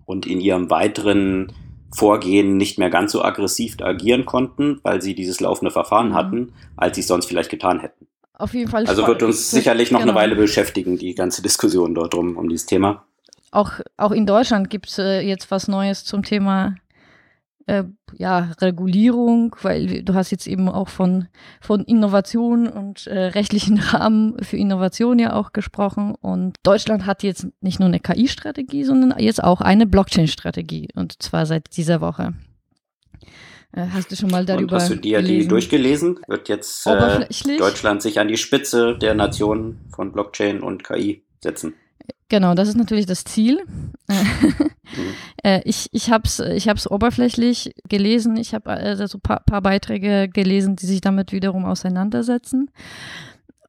und 0.05 0.25
in 0.25 0.39
ihrem 0.39 0.69
weiteren 0.69 1.51
Vorgehen 1.93 2.57
nicht 2.57 2.77
mehr 2.77 2.91
ganz 2.91 3.11
so 3.11 3.23
aggressiv 3.23 3.77
agieren 3.81 4.25
konnten, 4.25 4.79
weil 4.83 5.01
sie 5.01 5.15
dieses 5.15 5.39
laufende 5.39 5.71
Verfahren 5.71 6.09
mhm. 6.09 6.13
hatten, 6.13 6.53
als 6.77 6.95
sie 6.95 7.01
es 7.01 7.07
sonst 7.07 7.25
vielleicht 7.25 7.49
getan 7.49 7.79
hätten 7.79 8.08
auf 8.39 8.53
jeden 8.53 8.71
Fall. 8.71 8.85
Also 8.85 9.05
wird 9.05 9.21
uns 9.21 9.51
sicherlich 9.51 9.91
noch 9.91 9.99
genau. 9.99 10.13
eine 10.13 10.19
Weile 10.19 10.35
beschäftigen, 10.35 10.97
die 10.97 11.13
ganze 11.13 11.41
Diskussion 11.41 11.93
dort 11.93 12.13
drum, 12.13 12.37
um 12.37 12.49
dieses 12.49 12.65
Thema. 12.65 13.05
Auch, 13.51 13.73
auch 13.97 14.11
in 14.11 14.25
Deutschland 14.25 14.69
gibt 14.69 14.87
es 14.87 14.97
äh, 14.97 15.21
jetzt 15.21 15.51
was 15.51 15.67
Neues 15.67 16.05
zum 16.05 16.23
Thema 16.23 16.75
äh, 17.69 17.83
ja, 18.13 18.51
Regulierung, 18.61 19.55
weil 19.61 20.03
du 20.03 20.13
hast 20.13 20.31
jetzt 20.31 20.47
eben 20.47 20.69
auch 20.69 20.89
von, 20.89 21.27
von 21.61 21.83
Innovation 21.83 22.67
und 22.67 23.07
äh, 23.07 23.25
rechtlichen 23.25 23.77
Rahmen 23.93 24.41
für 24.43 24.57
Innovation 24.57 25.19
ja 25.19 25.33
auch 25.33 25.53
gesprochen. 25.53 26.15
Und 26.15 26.55
Deutschland 26.63 27.05
hat 27.05 27.23
jetzt 27.23 27.47
nicht 27.61 27.79
nur 27.79 27.87
eine 27.87 27.99
KI-Strategie, 27.99 28.83
sondern 28.83 29.19
jetzt 29.19 29.43
auch 29.43 29.61
eine 29.61 29.85
Blockchain-Strategie 29.85 30.89
und 30.95 31.21
zwar 31.21 31.45
seit 31.45 31.75
dieser 31.77 32.01
Woche. 32.01 32.33
Äh, 33.73 33.85
hast 33.93 34.11
du 34.11 34.15
schon 34.15 34.31
mal 34.31 34.45
darüber 34.45 34.75
Und 34.75 34.81
hast 34.81 34.89
du 34.89 34.95
dir 34.95 35.21
gelesen? 35.21 35.41
die 35.41 35.47
durchgelesen? 35.47 36.19
Wird 36.27 36.49
jetzt 36.49 36.85
äh, 36.87 37.57
Deutschland 37.57 38.01
sich 38.01 38.19
an 38.19 38.27
die 38.27 38.37
Spitze 38.37 38.97
der 38.97 39.13
Nation 39.13 39.79
von 39.93 40.11
Blockchain 40.11 40.61
und 40.61 40.83
KI 40.83 41.23
setzen? 41.41 41.75
Genau, 42.29 42.53
das 42.53 42.69
ist 42.69 42.77
natürlich 42.77 43.05
das 43.05 43.23
Ziel. 43.23 43.63
mhm. 44.07 44.69
Äh, 45.43 45.61
ich 45.65 45.87
ich 45.93 46.09
habe 46.09 46.23
es 46.25 46.39
ich 46.39 46.67
hab's 46.67 46.89
oberflächlich 46.89 47.73
gelesen. 47.87 48.35
Ich 48.35 48.53
habe 48.53 48.71
also 48.71 49.19
ein 49.19 49.21
paar, 49.21 49.41
paar 49.41 49.61
Beiträge 49.61 50.27
gelesen, 50.27 50.75
die 50.75 50.87
sich 50.87 50.99
damit 50.99 51.31
wiederum 51.31 51.63
auseinandersetzen. 51.63 52.71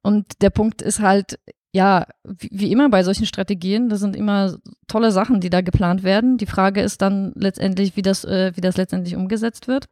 Und 0.03 0.27
der 0.41 0.51
Punkt 0.51 0.83
ist 0.83 1.01
halt, 1.01 1.39
ja, 1.73 2.07
wie, 2.25 2.51
wie 2.53 2.73
immer 2.73 2.89
bei 2.89 3.03
solchen 3.03 3.27
Strategien, 3.27 3.89
das 3.89 4.01
sind 4.01 4.17
immer 4.17 4.57
tolle 4.89 5.13
Sachen, 5.13 5.41
die 5.41 5.51
da 5.51 5.61
geplant 5.61 6.03
werden. 6.03 6.37
Die 6.37 6.47
Frage 6.47 6.81
ist 6.81 7.01
dann 7.01 7.33
letztendlich, 7.37 7.97
wie 7.97 8.03
das, 8.03 8.25
äh, 8.25 8.53
wie 8.57 8.61
das 8.61 8.77
letztendlich 8.77 9.15
umgesetzt 9.15 9.69
wird. 9.69 9.89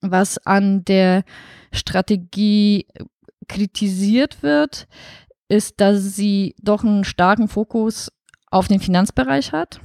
Was 0.00 0.38
an 0.46 0.84
der 0.84 1.24
Strategie 1.72 2.86
kritisiert 3.48 4.42
wird, 4.42 4.86
ist, 5.48 5.80
dass 5.80 6.14
sie 6.14 6.54
doch 6.62 6.84
einen 6.84 7.04
starken 7.04 7.48
Fokus 7.48 8.12
auf 8.50 8.68
den 8.68 8.80
Finanzbereich 8.80 9.52
hat, 9.52 9.80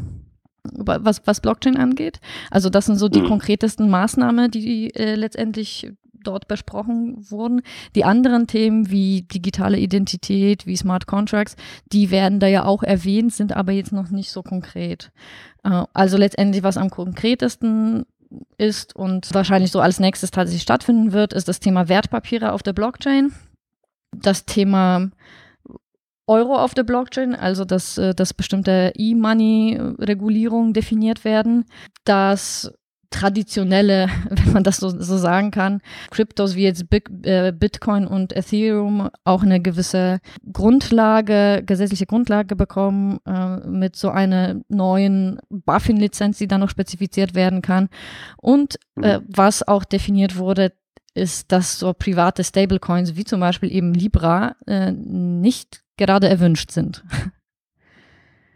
was, 0.64 1.22
was 1.26 1.40
Blockchain 1.40 1.78
angeht. 1.78 2.20
Also 2.52 2.70
das 2.70 2.86
sind 2.86 2.98
so 2.98 3.08
die 3.08 3.22
mhm. 3.22 3.28
konkretesten 3.28 3.90
Maßnahmen, 3.90 4.52
die 4.52 4.94
äh, 4.94 5.16
letztendlich 5.16 5.90
dort 6.24 6.48
besprochen 6.48 7.30
wurden. 7.30 7.62
Die 7.96 8.06
anderen 8.06 8.48
Themen 8.48 8.90
wie 8.90 9.24
digitale 9.24 9.78
Identität, 9.78 10.66
wie 10.66 10.78
Smart 10.78 11.08
Contracts, 11.08 11.56
die 11.92 12.12
werden 12.12 12.40
da 12.40 12.48
ja 12.48 12.66
auch 12.66 12.84
erwähnt, 12.84 13.34
sind 13.34 13.56
aber 13.56 13.72
jetzt 13.72 13.92
noch 13.92 14.10
nicht 14.10 14.32
so 14.32 14.42
konkret. 14.44 15.12
Äh, 15.64 15.84
also 15.94 16.18
letztendlich, 16.18 16.64
was 16.64 16.78
am 16.78 16.90
konkretesten 16.90 18.06
ist 18.58 18.96
und 18.96 19.34
wahrscheinlich 19.34 19.72
so 19.72 19.80
als 19.80 20.00
nächstes 20.00 20.32
tatsächlich 20.32 20.64
stattfinden 20.64 21.12
wird, 21.12 21.34
ist 21.34 21.48
das 21.48 21.60
Thema 21.60 21.88
Wertpapiere 21.88 22.52
auf 22.52 22.64
der 22.64 22.74
Blockchain. 22.74 23.32
Das 24.12 24.46
Thema 24.46 25.10
Euro 26.28 26.56
auf 26.56 26.74
der 26.74 26.84
Blockchain, 26.84 27.36
also 27.36 27.66
dass, 27.66 27.98
äh, 27.98 28.14
dass 28.14 28.34
bestimmte 28.34 28.94
E-Money-Regulierungen 28.96 30.74
definiert 30.74 31.26
werden, 31.26 31.66
dass 32.06 32.72
traditionelle, 33.14 34.10
wenn 34.30 34.54
man 34.54 34.64
das 34.64 34.78
so, 34.78 34.90
so 34.90 35.18
sagen 35.18 35.52
kann, 35.52 35.82
Kryptos 36.12 36.56
wie 36.56 36.64
jetzt 36.64 36.86
äh, 37.24 37.54
Bitcoin 37.54 38.08
und 38.08 38.36
Ethereum 38.36 39.10
auch 39.24 39.44
eine 39.44 39.62
gewisse 39.62 40.20
Grundlage, 40.52 41.64
gesetzliche 41.66 42.06
Grundlage 42.06 42.56
bekommen 42.56 43.20
äh, 43.26 43.58
mit 43.68 43.96
so 43.96 44.10
einer 44.10 44.62
neuen 44.68 45.40
BaFin-Lizenz, 45.50 46.40
die 46.40 46.48
dann 46.48 46.62
noch 46.62 46.70
spezifiziert 46.70 47.36
werden 47.36 47.62
kann. 47.62 47.90
Und 48.38 48.78
äh, 49.02 49.20
mhm. 49.20 49.26
was 49.28 49.66
auch 49.68 49.86
definiert 49.86 50.38
wurde, 50.38 50.74
ist, 51.14 51.52
dass 51.52 51.78
so 51.78 51.94
private 51.94 52.44
Stablecoins 52.44 53.16
wie 53.16 53.24
zum 53.24 53.40
Beispiel 53.40 53.72
eben 53.72 53.94
Libra 53.94 54.56
äh, 54.66 54.92
nicht 54.92 55.84
gerade 55.98 56.28
erwünscht 56.28 56.72
sind. 56.72 57.04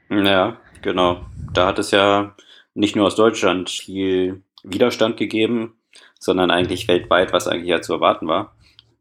Ja, 0.09 0.57
genau. 0.81 1.25
Da 1.53 1.67
hat 1.67 1.79
es 1.79 1.91
ja 1.91 2.35
nicht 2.73 2.95
nur 2.95 3.05
aus 3.05 3.15
Deutschland 3.15 3.69
viel 3.69 4.41
Widerstand 4.71 5.17
gegeben, 5.17 5.73
sondern 6.19 6.51
eigentlich 6.51 6.87
weltweit, 6.87 7.33
was 7.33 7.47
eigentlich 7.47 7.69
ja 7.69 7.81
zu 7.81 7.93
erwarten 7.93 8.27
war. 8.27 8.53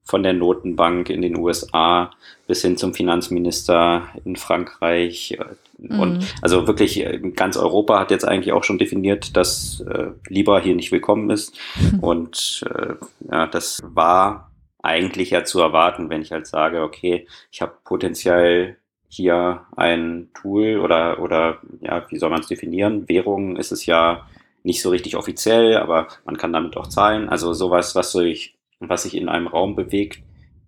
Von 0.02 0.22
der 0.22 0.34
Notenbank 0.34 1.10
in 1.10 1.20
den 1.20 1.36
USA 1.36 2.12
bis 2.46 2.62
hin 2.62 2.76
zum 2.76 2.94
Finanzminister 2.94 4.08
in 4.24 4.36
Frankreich. 4.36 5.36
Mhm. 5.78 6.00
Und 6.00 6.34
also 6.42 6.68
wirklich 6.68 7.04
ganz 7.34 7.56
Europa 7.56 7.98
hat 7.98 8.12
jetzt 8.12 8.26
eigentlich 8.26 8.52
auch 8.52 8.62
schon 8.62 8.78
definiert, 8.78 9.36
dass 9.36 9.80
äh, 9.80 10.10
Libra 10.28 10.60
hier 10.60 10.76
nicht 10.76 10.92
willkommen 10.92 11.30
ist. 11.30 11.58
Und 12.00 12.64
äh, 12.70 12.94
ja, 13.30 13.46
das 13.48 13.82
war 13.84 14.52
eigentlich 14.80 15.30
ja 15.30 15.44
zu 15.44 15.60
erwarten, 15.60 16.08
wenn 16.08 16.22
ich 16.22 16.30
halt 16.30 16.46
sage, 16.46 16.82
okay, 16.82 17.26
ich 17.50 17.60
habe 17.60 17.74
potenziell 17.84 18.76
hier 19.08 19.66
ein 19.76 20.28
Tool 20.34 20.78
oder, 20.78 21.20
oder 21.20 21.58
ja, 21.80 22.04
wie 22.08 22.18
soll 22.18 22.30
man 22.30 22.40
es 22.40 22.46
definieren? 22.46 23.08
Währung 23.08 23.56
ist 23.56 23.72
es 23.72 23.86
ja 23.86 24.26
nicht 24.66 24.82
so 24.82 24.90
richtig 24.90 25.16
offiziell, 25.16 25.76
aber 25.76 26.08
man 26.24 26.36
kann 26.36 26.52
damit 26.52 26.76
auch 26.76 26.88
zahlen. 26.88 27.28
Also 27.28 27.54
sowas, 27.54 27.94
was 27.94 28.12
sich, 28.12 28.58
was 28.80 29.04
sich 29.04 29.16
in 29.16 29.28
einem 29.28 29.46
Raum 29.46 29.76
bewegt, 29.76 30.22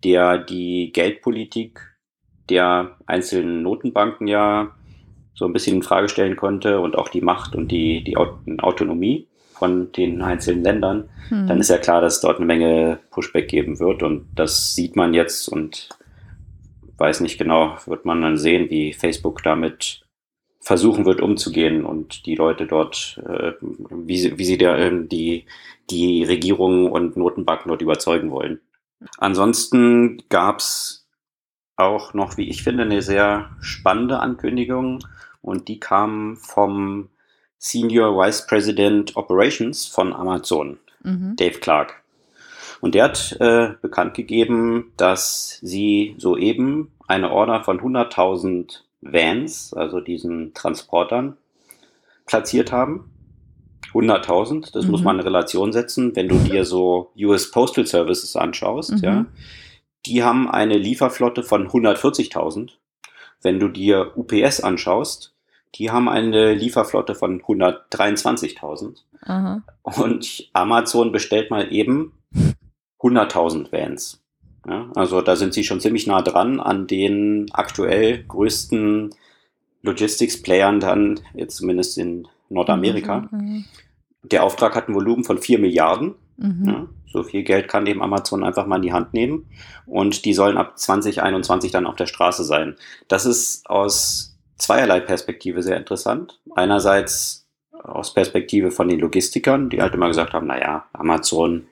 der 0.05 0.39
die 0.39 0.93
Geldpolitik 0.93 1.81
der 2.49 2.97
einzelnen 3.07 3.63
Notenbanken 3.63 4.29
ja 4.29 4.75
so 5.35 5.45
ein 5.45 5.53
bisschen 5.53 5.77
in 5.77 5.83
Frage 5.83 6.09
stellen 6.09 6.37
konnte 6.37 6.81
und 6.81 6.97
auch 6.97 7.09
die 7.09 7.21
Macht 7.21 7.57
und 7.57 7.71
die, 7.73 8.03
die 8.05 8.17
Autonomie 8.17 9.27
von 9.53 9.91
den 9.91 10.23
einzelnen 10.23 10.63
Ländern, 10.63 11.09
hm. 11.29 11.49
dann 11.49 11.59
ist 11.59 11.69
ja 11.69 11.79
klar, 11.79 12.01
dass 12.01 12.15
es 12.15 12.21
dort 12.21 12.37
eine 12.37 12.47
Menge 12.47 13.01
Pushback 13.11 13.49
geben 13.49 13.81
wird 13.81 14.05
und 14.05 14.27
das 14.37 14.75
sieht 14.77 14.95
man 14.95 15.13
jetzt 15.13 15.49
und 15.49 15.89
weiß 16.99 17.21
nicht 17.21 17.39
genau, 17.39 17.77
wird 17.87 18.05
man 18.05 18.23
dann 18.23 18.39
sehen, 18.39 18.71
wie 18.71 18.93
Facebook 18.93 19.43
damit 19.43 20.03
versuchen 20.61 21.07
wird 21.07 21.21
umzugehen 21.21 21.85
und 21.85 22.27
die 22.27 22.35
Leute 22.35 22.67
dort, 22.67 23.21
äh, 23.27 23.53
wie, 23.61 24.19
sie, 24.19 24.39
wie 24.39 24.45
sie 24.45 24.59
der, 24.59 24.77
äh, 24.77 25.07
die, 25.07 25.47
die 25.91 26.25
Regierung 26.25 26.91
und 26.91 27.17
Notenbanken 27.17 27.69
dort 27.69 27.83
überzeugen 27.83 28.31
wollen. 28.31 28.61
Ansonsten 29.19 30.23
gab's 30.29 31.07
auch 31.77 32.13
noch, 32.13 32.37
wie 32.37 32.49
ich 32.49 32.63
finde, 32.63 32.83
eine 32.83 33.03
sehr 33.03 33.51
spannende 33.61 34.19
Ankündigung 34.19 35.05
und 35.41 35.69
die 35.69 35.79
kam 35.79 36.37
vom 36.37 37.09
Senior 37.59 38.17
Vice 38.17 38.47
President 38.47 39.17
Operations 39.17 39.87
von 39.87 40.13
Amazon, 40.13 40.79
mhm. 41.03 41.35
Dave 41.37 41.59
Clark. 41.61 42.03
Und 42.81 42.95
der 42.95 43.05
hat 43.05 43.37
äh, 43.41 43.71
bekannt 43.81 44.15
gegeben, 44.15 44.93
dass 44.97 45.59
sie 45.63 46.15
soeben 46.19 46.93
eine 47.07 47.31
Order 47.31 47.65
von 47.65 47.81
100.000 47.81 48.83
Vans, 49.01 49.73
also 49.75 50.01
diesen 50.01 50.55
Transportern, 50.55 51.37
platziert 52.27 52.73
haben. 52.73 53.11
100.000, 53.93 54.73
das 54.73 54.85
mhm. 54.85 54.91
muss 54.91 55.03
man 55.03 55.17
in 55.17 55.23
Relation 55.23 55.73
setzen. 55.73 56.15
Wenn 56.15 56.29
du 56.29 56.37
dir 56.37 56.65
so 56.65 57.13
US 57.19 57.51
Postal 57.51 57.87
Services 57.87 58.37
anschaust, 58.37 58.93
mhm. 58.93 58.99
ja, 59.03 59.27
die 60.07 60.23
haben 60.23 60.51
eine 60.51 60.77
Lieferflotte 60.77 61.43
von 61.43 61.69
140.000. 61.69 62.71
Wenn 63.43 63.61
du 63.61 63.69
dir 63.69 64.13
UPS 64.17 64.61
anschaust, 64.61 65.35
die 65.75 65.91
haben 65.91 66.09
eine 66.09 66.55
Lieferflotte 66.55 67.15
von 67.15 67.41
123.000. 67.43 68.99
Und 69.83 70.51
Amazon 70.53 71.13
bestellt 71.13 71.51
mal 71.51 71.73
eben 71.73 72.13
100.000 73.01 73.73
Vans. 73.73 74.23
Ja, 74.69 74.91
also 74.95 75.23
da 75.23 75.35
sind 75.35 75.55
sie 75.55 75.65
schon 75.65 75.81
ziemlich 75.81 76.07
nah 76.07 76.21
dran 76.21 76.61
an 76.61 76.87
den 76.87 77.47
aktuell 77.53 78.23
größten 78.25 79.11
Logistics-Playern 79.83 80.81
dann, 80.81 81.21
jetzt 81.35 81.57
zumindest 81.57 81.97
in 81.97 82.29
Nordamerika. 82.51 83.29
Mhm, 83.31 83.39
mhm. 83.39 83.65
Der 84.23 84.45
Auftrag 84.45 84.75
hat 84.75 84.89
ein 84.89 84.95
Volumen 84.95 85.25
von 85.25 85.39
4 85.39 85.59
Milliarden. 85.59 86.17
Mhm. 86.37 86.65
Ja, 86.67 86.87
so 87.11 87.23
viel 87.23 87.45
Geld 87.45 87.69
kann 87.69 87.85
dem 87.85 88.03
Amazon 88.03 88.45
einfach 88.45 88.67
mal 88.67 88.77
in 88.77 88.83
die 88.83 88.93
Hand 88.93 89.15
nehmen. 89.15 89.49
Und 89.87 90.25
die 90.25 90.35
sollen 90.35 90.59
ab 90.59 90.79
2021 90.79 91.71
dann 91.71 91.87
auf 91.87 91.97
der 91.97 92.07
Straße 92.07 92.45
sein. 92.45 92.77
Das 93.07 93.25
ist 93.25 93.69
aus 93.71 94.39
zweierlei 94.57 95.01
Perspektive 95.01 95.63
sehr 95.63 95.77
interessant. 95.77 96.41
Einerseits 96.55 97.47
aus 97.73 98.13
Perspektive 98.13 98.71
von 98.71 98.89
den 98.89 99.01
Logistikern, 99.01 99.71
die 99.71 99.81
halt 99.81 99.95
immer 99.95 100.09
gesagt 100.09 100.33
haben, 100.33 100.47
naja, 100.47 100.85
Amazon 100.93 101.67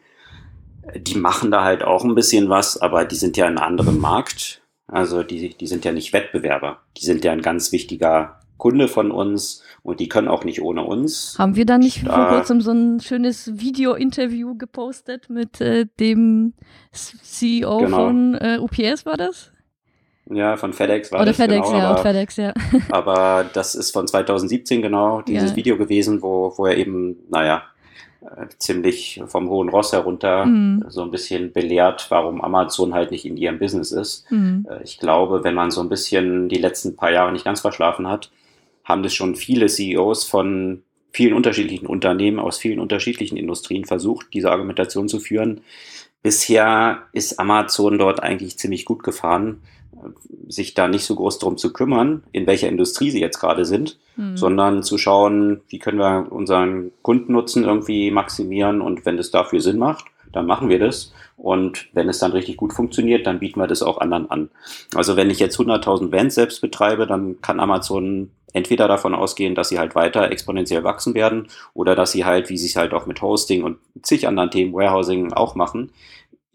die 0.95 1.16
machen 1.16 1.50
da 1.50 1.64
halt 1.64 1.83
auch 1.83 2.05
ein 2.05 2.14
bisschen 2.14 2.49
was, 2.49 2.81
aber 2.81 3.05
die 3.05 3.16
sind 3.16 3.37
ja 3.37 3.47
in 3.47 3.59
einem 3.59 3.66
anderen 3.66 4.00
Markt. 4.00 4.62
Also 4.88 5.23
die, 5.23 5.57
die 5.57 5.66
sind 5.66 5.85
ja 5.85 5.93
nicht 5.93 6.12
Wettbewerber. 6.12 6.78
Die 6.97 7.05
sind 7.05 7.25
ja 7.25 7.33
ein 7.33 7.43
ganz 7.43 7.73
wichtiger 7.73 8.40
Kunde 8.57 8.88
von 8.88 9.11
uns 9.11 9.62
und 9.83 10.00
die 10.00 10.09
können 10.09 10.28
auch 10.28 10.45
nicht 10.45 10.62
ohne 10.62 10.83
uns. 10.83 11.37
Haben 11.38 11.57
wir 11.57 11.66
da 11.66 11.78
nicht 11.78 12.07
da, 12.07 12.14
vor 12.14 12.28
kurzem 12.28 12.61
so 12.61 12.71
ein 12.71 13.00
schönes 13.00 13.59
Video-Interview 13.61 14.57
gepostet 14.57 15.28
mit 15.28 15.61
äh, 15.61 15.87
dem 16.00 16.55
CEO 16.93 17.78
genau. 17.78 17.97
von 17.97 18.35
äh, 18.35 18.59
UPS, 18.61 19.05
war 19.05 19.16
das? 19.16 19.52
Ja, 20.28 20.57
von 20.57 20.73
FedEx 20.73 21.12
war 21.12 21.21
Oder 21.21 21.33
das. 21.33 21.38
Oder 21.38 21.49
FedEx, 21.49 21.69
genau, 21.69 21.78
ja, 21.78 21.90
aber, 21.90 22.02
FedEx, 22.02 22.37
ja. 22.37 22.55
aber 22.90 23.45
das 23.52 23.75
ist 23.75 23.93
von 23.93 24.09
2017 24.09 24.83
genau, 24.83 25.23
dieses 25.23 25.50
ja. 25.50 25.57
Video 25.57 25.76
gewesen, 25.76 26.23
wo, 26.23 26.52
wo 26.57 26.66
er 26.66 26.76
eben, 26.76 27.16
naja, 27.28 27.62
ziemlich 28.59 29.23
vom 29.26 29.49
hohen 29.49 29.68
Ross 29.68 29.92
herunter 29.92 30.47
mhm. 30.47 30.85
so 30.88 31.02
ein 31.02 31.11
bisschen 31.11 31.52
belehrt, 31.52 32.06
warum 32.11 32.40
Amazon 32.40 32.95
halt 32.95 33.11
nicht 33.11 33.25
in 33.25 33.37
ihrem 33.37 33.59
Business 33.59 33.92
ist. 33.92 34.30
Mhm. 34.30 34.66
Äh, 34.68 34.83
ich 34.83 34.99
glaube, 34.99 35.45
wenn 35.45 35.54
man 35.54 35.71
so 35.71 35.80
ein 35.80 35.88
bisschen 35.88 36.49
die 36.49 36.59
letzten 36.59 36.97
paar 36.97 37.12
Jahre 37.12 37.33
nicht 37.33 37.45
ganz 37.45 37.61
verschlafen 37.61 38.09
hat, 38.09 38.30
haben 38.85 39.02
das 39.02 39.14
schon 39.14 39.37
viele 39.37 39.66
CEOs 39.66 40.25
von 40.25 40.83
vielen 41.12 41.35
unterschiedlichen 41.35 41.87
Unternehmen 41.87 42.38
aus 42.38 42.59
vielen 42.59 42.78
unterschiedlichen 42.78 43.37
Industrien 43.37 43.85
versucht, 43.85 44.26
diese 44.35 44.50
Argumentation 44.50 45.09
zu 45.09 45.18
führen. 45.18 45.62
Bisher 46.23 47.02
ist 47.12 47.38
Amazon 47.38 47.99
dort 47.99 48.23
eigentlich 48.23 48.59
ziemlich 48.59 48.85
gut 48.85 49.02
gefahren. 49.02 49.62
Sich 50.48 50.74
da 50.74 50.88
nicht 50.88 51.04
so 51.04 51.14
groß 51.14 51.38
drum 51.38 51.56
zu 51.56 51.72
kümmern, 51.72 52.22
in 52.32 52.46
welcher 52.46 52.68
Industrie 52.68 53.10
sie 53.10 53.20
jetzt 53.20 53.38
gerade 53.38 53.64
sind, 53.64 53.98
mhm. 54.16 54.36
sondern 54.36 54.82
zu 54.82 54.98
schauen, 54.98 55.60
wie 55.68 55.78
können 55.78 55.98
wir 55.98 56.30
unseren 56.30 56.92
Kundennutzen 57.02 57.64
irgendwie 57.64 58.10
maximieren 58.10 58.80
und 58.80 59.06
wenn 59.06 59.18
es 59.18 59.30
dafür 59.30 59.60
Sinn 59.60 59.78
macht, 59.78 60.06
dann 60.32 60.46
machen 60.46 60.68
wir 60.68 60.78
das. 60.78 61.12
Und 61.36 61.88
wenn 61.92 62.08
es 62.08 62.18
dann 62.18 62.32
richtig 62.32 62.56
gut 62.56 62.72
funktioniert, 62.72 63.26
dann 63.26 63.40
bieten 63.40 63.60
wir 63.60 63.66
das 63.66 63.82
auch 63.82 63.98
anderen 63.98 64.30
an. 64.30 64.50
Also 64.94 65.16
wenn 65.16 65.30
ich 65.30 65.38
jetzt 65.38 65.58
100.000 65.58 66.12
Vans 66.12 66.34
selbst 66.34 66.60
betreibe, 66.60 67.06
dann 67.06 67.40
kann 67.40 67.60
Amazon 67.60 68.30
entweder 68.52 68.88
davon 68.88 69.14
ausgehen, 69.14 69.54
dass 69.54 69.68
sie 69.68 69.78
halt 69.78 69.94
weiter 69.94 70.30
exponentiell 70.30 70.82
wachsen 70.82 71.14
werden 71.14 71.48
oder 71.74 71.94
dass 71.94 72.12
sie 72.12 72.24
halt, 72.24 72.48
wie 72.48 72.56
sie 72.56 72.68
es 72.68 72.76
halt 72.76 72.94
auch 72.94 73.06
mit 73.06 73.20
Hosting 73.20 73.62
und 73.62 73.78
zig 74.02 74.26
anderen 74.26 74.50
Themen, 74.50 74.72
Warehousing 74.72 75.32
auch 75.34 75.54
machen, 75.54 75.90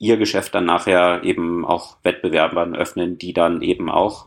ihr 0.01 0.17
Geschäft 0.17 0.55
dann 0.55 0.65
nachher 0.65 1.23
eben 1.23 1.63
auch 1.63 1.97
Wettbewerbern 2.01 2.75
öffnen, 2.75 3.19
die 3.19 3.33
dann 3.33 3.61
eben 3.61 3.89
auch 3.89 4.25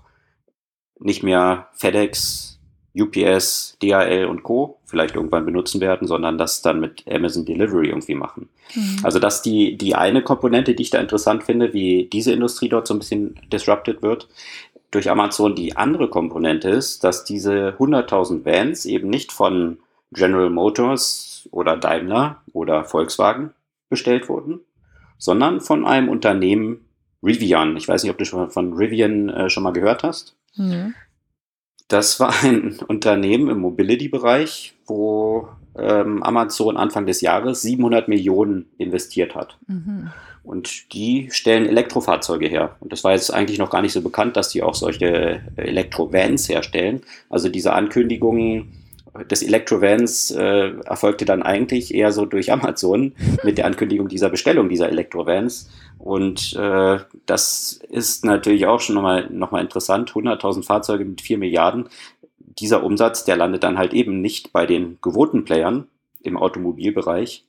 nicht 1.01 1.25
mehr 1.25 1.69
FedEx, 1.73 2.61
UPS, 2.97 3.77
DHL 3.83 4.27
und 4.27 4.45
Co. 4.45 4.79
vielleicht 4.87 5.17
irgendwann 5.17 5.45
benutzen 5.45 5.81
werden, 5.81 6.07
sondern 6.07 6.39
das 6.39 6.63
dann 6.63 6.79
mit 6.79 7.03
Amazon 7.11 7.45
Delivery 7.45 7.89
irgendwie 7.89 8.15
machen. 8.15 8.49
Mhm. 8.77 9.01
Also 9.03 9.19
das 9.19 9.37
ist 9.37 9.43
die, 9.43 9.77
die 9.77 9.97
eine 9.97 10.23
Komponente, 10.23 10.77
die 10.77 10.85
ich 10.85 10.91
da 10.91 11.01
interessant 11.01 11.43
finde, 11.43 11.73
wie 11.75 12.09
diese 12.11 12.33
Industrie 12.33 12.69
dort 12.69 12.87
so 12.87 12.95
ein 12.95 13.01
bisschen 13.01 13.35
disrupted 13.53 14.01
wird 14.01 14.29
durch 14.93 15.11
Amazon. 15.11 15.57
Die 15.57 15.77
andere 15.77 16.09
Komponente 16.09 16.69
ist, 16.69 17.03
dass 17.03 17.25
diese 17.25 17.75
100.000 17.81 18.45
Vans 18.45 18.87
eben 18.87 19.11
nicht 19.11 19.33
von 19.33 19.79
General 20.13 20.51
Motors 20.51 21.49
oder 21.51 21.77
Daimler 21.77 22.43
oder 22.53 22.85
Volkswagen 22.85 23.51
bestellt 23.89 24.29
wurden, 24.29 24.61
sondern 25.25 25.63
von 25.63 25.87
einem 25.87 26.11
Unternehmen 26.11 26.85
Rivian. 27.23 27.79
Ich 27.79 27.89
weiß 27.89 28.03
nicht, 28.03 28.13
ob 28.13 28.19
du 28.19 28.27
schon 28.27 28.51
von 28.51 28.75
Rivian 28.75 29.31
äh, 29.31 29.49
schon 29.49 29.63
mal 29.63 29.73
gehört 29.73 30.03
hast. 30.03 30.37
Mhm. 30.55 30.95
Das 31.89 32.21
war 32.21 32.35
ein 32.43 32.79
Unternehmen 32.89 33.49
im 33.49 33.61
Mobility-Bereich, 33.61 34.75
wo 34.85 35.49
ähm, 35.79 36.23
Amazon 36.23 36.77
Anfang 36.77 37.07
des 37.07 37.23
Jahres 37.23 37.63
700 37.63 38.07
Millionen 38.07 38.67
investiert 38.77 39.35
hat. 39.35 39.57
Mhm. 39.67 40.11
Und 40.43 40.93
die 40.93 41.31
stellen 41.31 41.65
Elektrofahrzeuge 41.65 42.47
her. 42.47 42.77
Und 42.81 42.93
das 42.93 43.03
war 43.03 43.13
jetzt 43.13 43.33
eigentlich 43.33 43.59
noch 43.59 43.71
gar 43.71 43.81
nicht 43.81 43.95
so 43.95 44.03
bekannt, 44.03 44.37
dass 44.37 44.51
die 44.51 44.63
auch 44.63 44.75
solche 44.75 45.41
Elektrovans 45.57 46.51
herstellen. 46.51 47.01
Also 47.31 47.49
diese 47.49 47.73
Ankündigungen 47.73 48.84
des 49.23 49.43
Elektrovans 49.43 50.33
äh, 50.33 50.73
erfolgte 50.85 51.25
dann 51.25 51.43
eigentlich 51.43 51.95
eher 51.95 52.11
so 52.11 52.27
durch 52.27 52.51
Amazon 52.51 53.15
mit 53.45 53.59
der 53.59 53.67
Ankündigung 53.67 54.09
dieser 54.09 54.29
Bestellung 54.29 54.69
dieser 54.69 54.89
Elektrovans. 54.89 55.71
Und 55.99 56.55
äh, 56.57 56.99
das 57.27 57.81
ist 57.89 58.25
natürlich 58.25 58.67
auch 58.67 58.81
schon 58.81 58.97
nochmal 58.97 59.29
noch 59.31 59.53
mal 59.53 59.61
interessant. 59.61 60.11
100.000 60.11 60.65
Fahrzeuge 60.65 61.05
mit 61.05 61.21
4 61.21 61.39
Milliarden. 61.39 61.89
Dieser 62.39 62.83
Umsatz, 62.83 63.25
der 63.25 63.37
landet 63.37 63.63
dann 63.63 63.79
halt 63.79 63.95
eben 63.95 64.21
nicht 64.21 64.53
bei 64.53 64.67
den 64.67 64.99
gewohnten 65.01 65.45
Playern 65.45 65.87
im 66.23 66.37
Automobilbereich, 66.37 67.45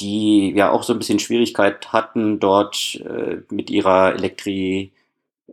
die 0.00 0.52
ja 0.54 0.70
auch 0.70 0.82
so 0.82 0.92
ein 0.92 0.98
bisschen 0.98 1.18
Schwierigkeit 1.18 1.92
hatten, 1.92 2.38
dort 2.38 3.00
äh, 3.04 3.38
mit 3.50 3.70
ihrer 3.70 4.14
Elektri 4.14 4.92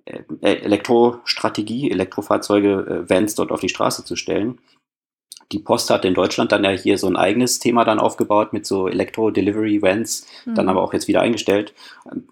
äh, 0.06 0.24
Elektrostrategie, 0.42 1.92
Elektrofahrzeuge, 1.92 3.06
äh, 3.06 3.10
Vans 3.10 3.36
dort 3.36 3.52
auf 3.52 3.62
die 3.62 3.70
Straße 3.70 4.04
zu 4.04 4.16
stellen 4.16 4.60
die 5.54 5.60
Post 5.60 5.90
hat 5.90 6.04
in 6.04 6.16
Deutschland 6.16 6.52
dann 6.52 6.64
ja 6.64 6.72
hier 6.72 6.98
so 6.98 7.08
ein 7.08 7.16
eigenes 7.16 7.60
Thema 7.60 7.86
dann 7.86 8.00
aufgebaut 8.00 8.54
mit 8.54 8.66
so 8.66 8.88
Elektro-Delivery-Vans, 8.88 10.28
mhm. 10.46 10.56
dann 10.56 10.68
aber 10.68 10.82
auch 10.82 10.94
jetzt 10.94 11.08
wieder 11.08 11.22
eingestellt. 11.22 11.74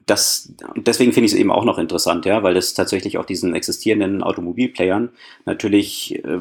Das, 0.06 0.54
deswegen 0.76 1.14
finde 1.14 1.28
ich 1.28 1.34
es 1.34 1.40
eben 1.40 1.52
auch 1.52 1.64
noch 1.64 1.78
interessant, 1.78 2.26
ja, 2.26 2.44
weil 2.44 2.56
das 2.56 2.74
tatsächlich 2.74 3.18
auch 3.18 3.26
diesen 3.26 3.54
existierenden 3.54 4.24
Automobilplayern 4.24 5.10
natürlich 5.46 6.16
äh, 6.26 6.40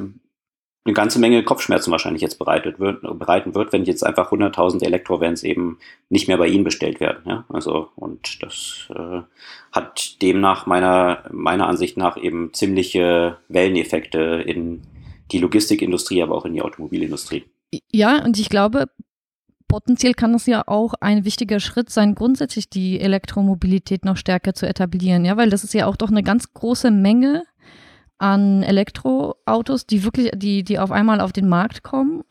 eine 0.84 0.94
ganze 0.94 1.18
Menge 1.18 1.42
Kopfschmerzen 1.42 1.90
wahrscheinlich 1.90 2.22
jetzt 2.22 2.38
bereitet 2.38 2.80
wird, 2.80 3.02
bereiten 3.18 3.54
wird, 3.54 3.72
wenn 3.72 3.84
jetzt 3.84 4.02
einfach 4.02 4.32
100.000 4.32 4.82
Elektrovans 4.82 5.42
eben 5.42 5.78
nicht 6.08 6.26
mehr 6.26 6.38
bei 6.38 6.48
ihnen 6.48 6.64
bestellt 6.64 7.00
werden. 7.00 7.22
Ja? 7.26 7.44
Also, 7.50 7.90
und 7.96 8.42
das 8.42 8.88
äh, 8.94 9.20
hat 9.72 10.22
demnach 10.22 10.64
meiner, 10.64 11.24
meiner 11.30 11.68
Ansicht 11.68 11.98
nach 11.98 12.16
eben 12.16 12.54
ziemliche 12.54 13.36
Welleneffekte 13.48 14.42
in 14.46 14.82
die 15.32 15.38
Logistikindustrie, 15.38 16.22
aber 16.22 16.36
auch 16.36 16.44
in 16.44 16.54
die 16.54 16.62
Automobilindustrie. 16.62 17.44
Ja, 17.92 18.24
und 18.24 18.38
ich 18.38 18.48
glaube, 18.48 18.86
potenziell 19.68 20.14
kann 20.14 20.34
es 20.34 20.46
ja 20.46 20.64
auch 20.66 20.94
ein 21.00 21.24
wichtiger 21.24 21.60
Schritt 21.60 21.90
sein, 21.90 22.14
grundsätzlich 22.14 22.68
die 22.68 23.00
Elektromobilität 23.00 24.04
noch 24.04 24.16
stärker 24.16 24.52
zu 24.54 24.66
etablieren, 24.66 25.24
ja, 25.24 25.36
weil 25.36 25.50
das 25.50 25.64
ist 25.64 25.74
ja 25.74 25.86
auch 25.86 25.96
doch 25.96 26.10
eine 26.10 26.24
ganz 26.24 26.52
große 26.52 26.90
Menge 26.90 27.44
an 28.18 28.62
Elektroautos, 28.62 29.86
die 29.86 30.04
wirklich, 30.04 30.32
die, 30.34 30.62
die 30.64 30.78
auf 30.78 30.90
einmal 30.90 31.20
auf 31.20 31.32
den 31.32 31.48
Markt 31.48 31.82
kommen. 31.82 32.22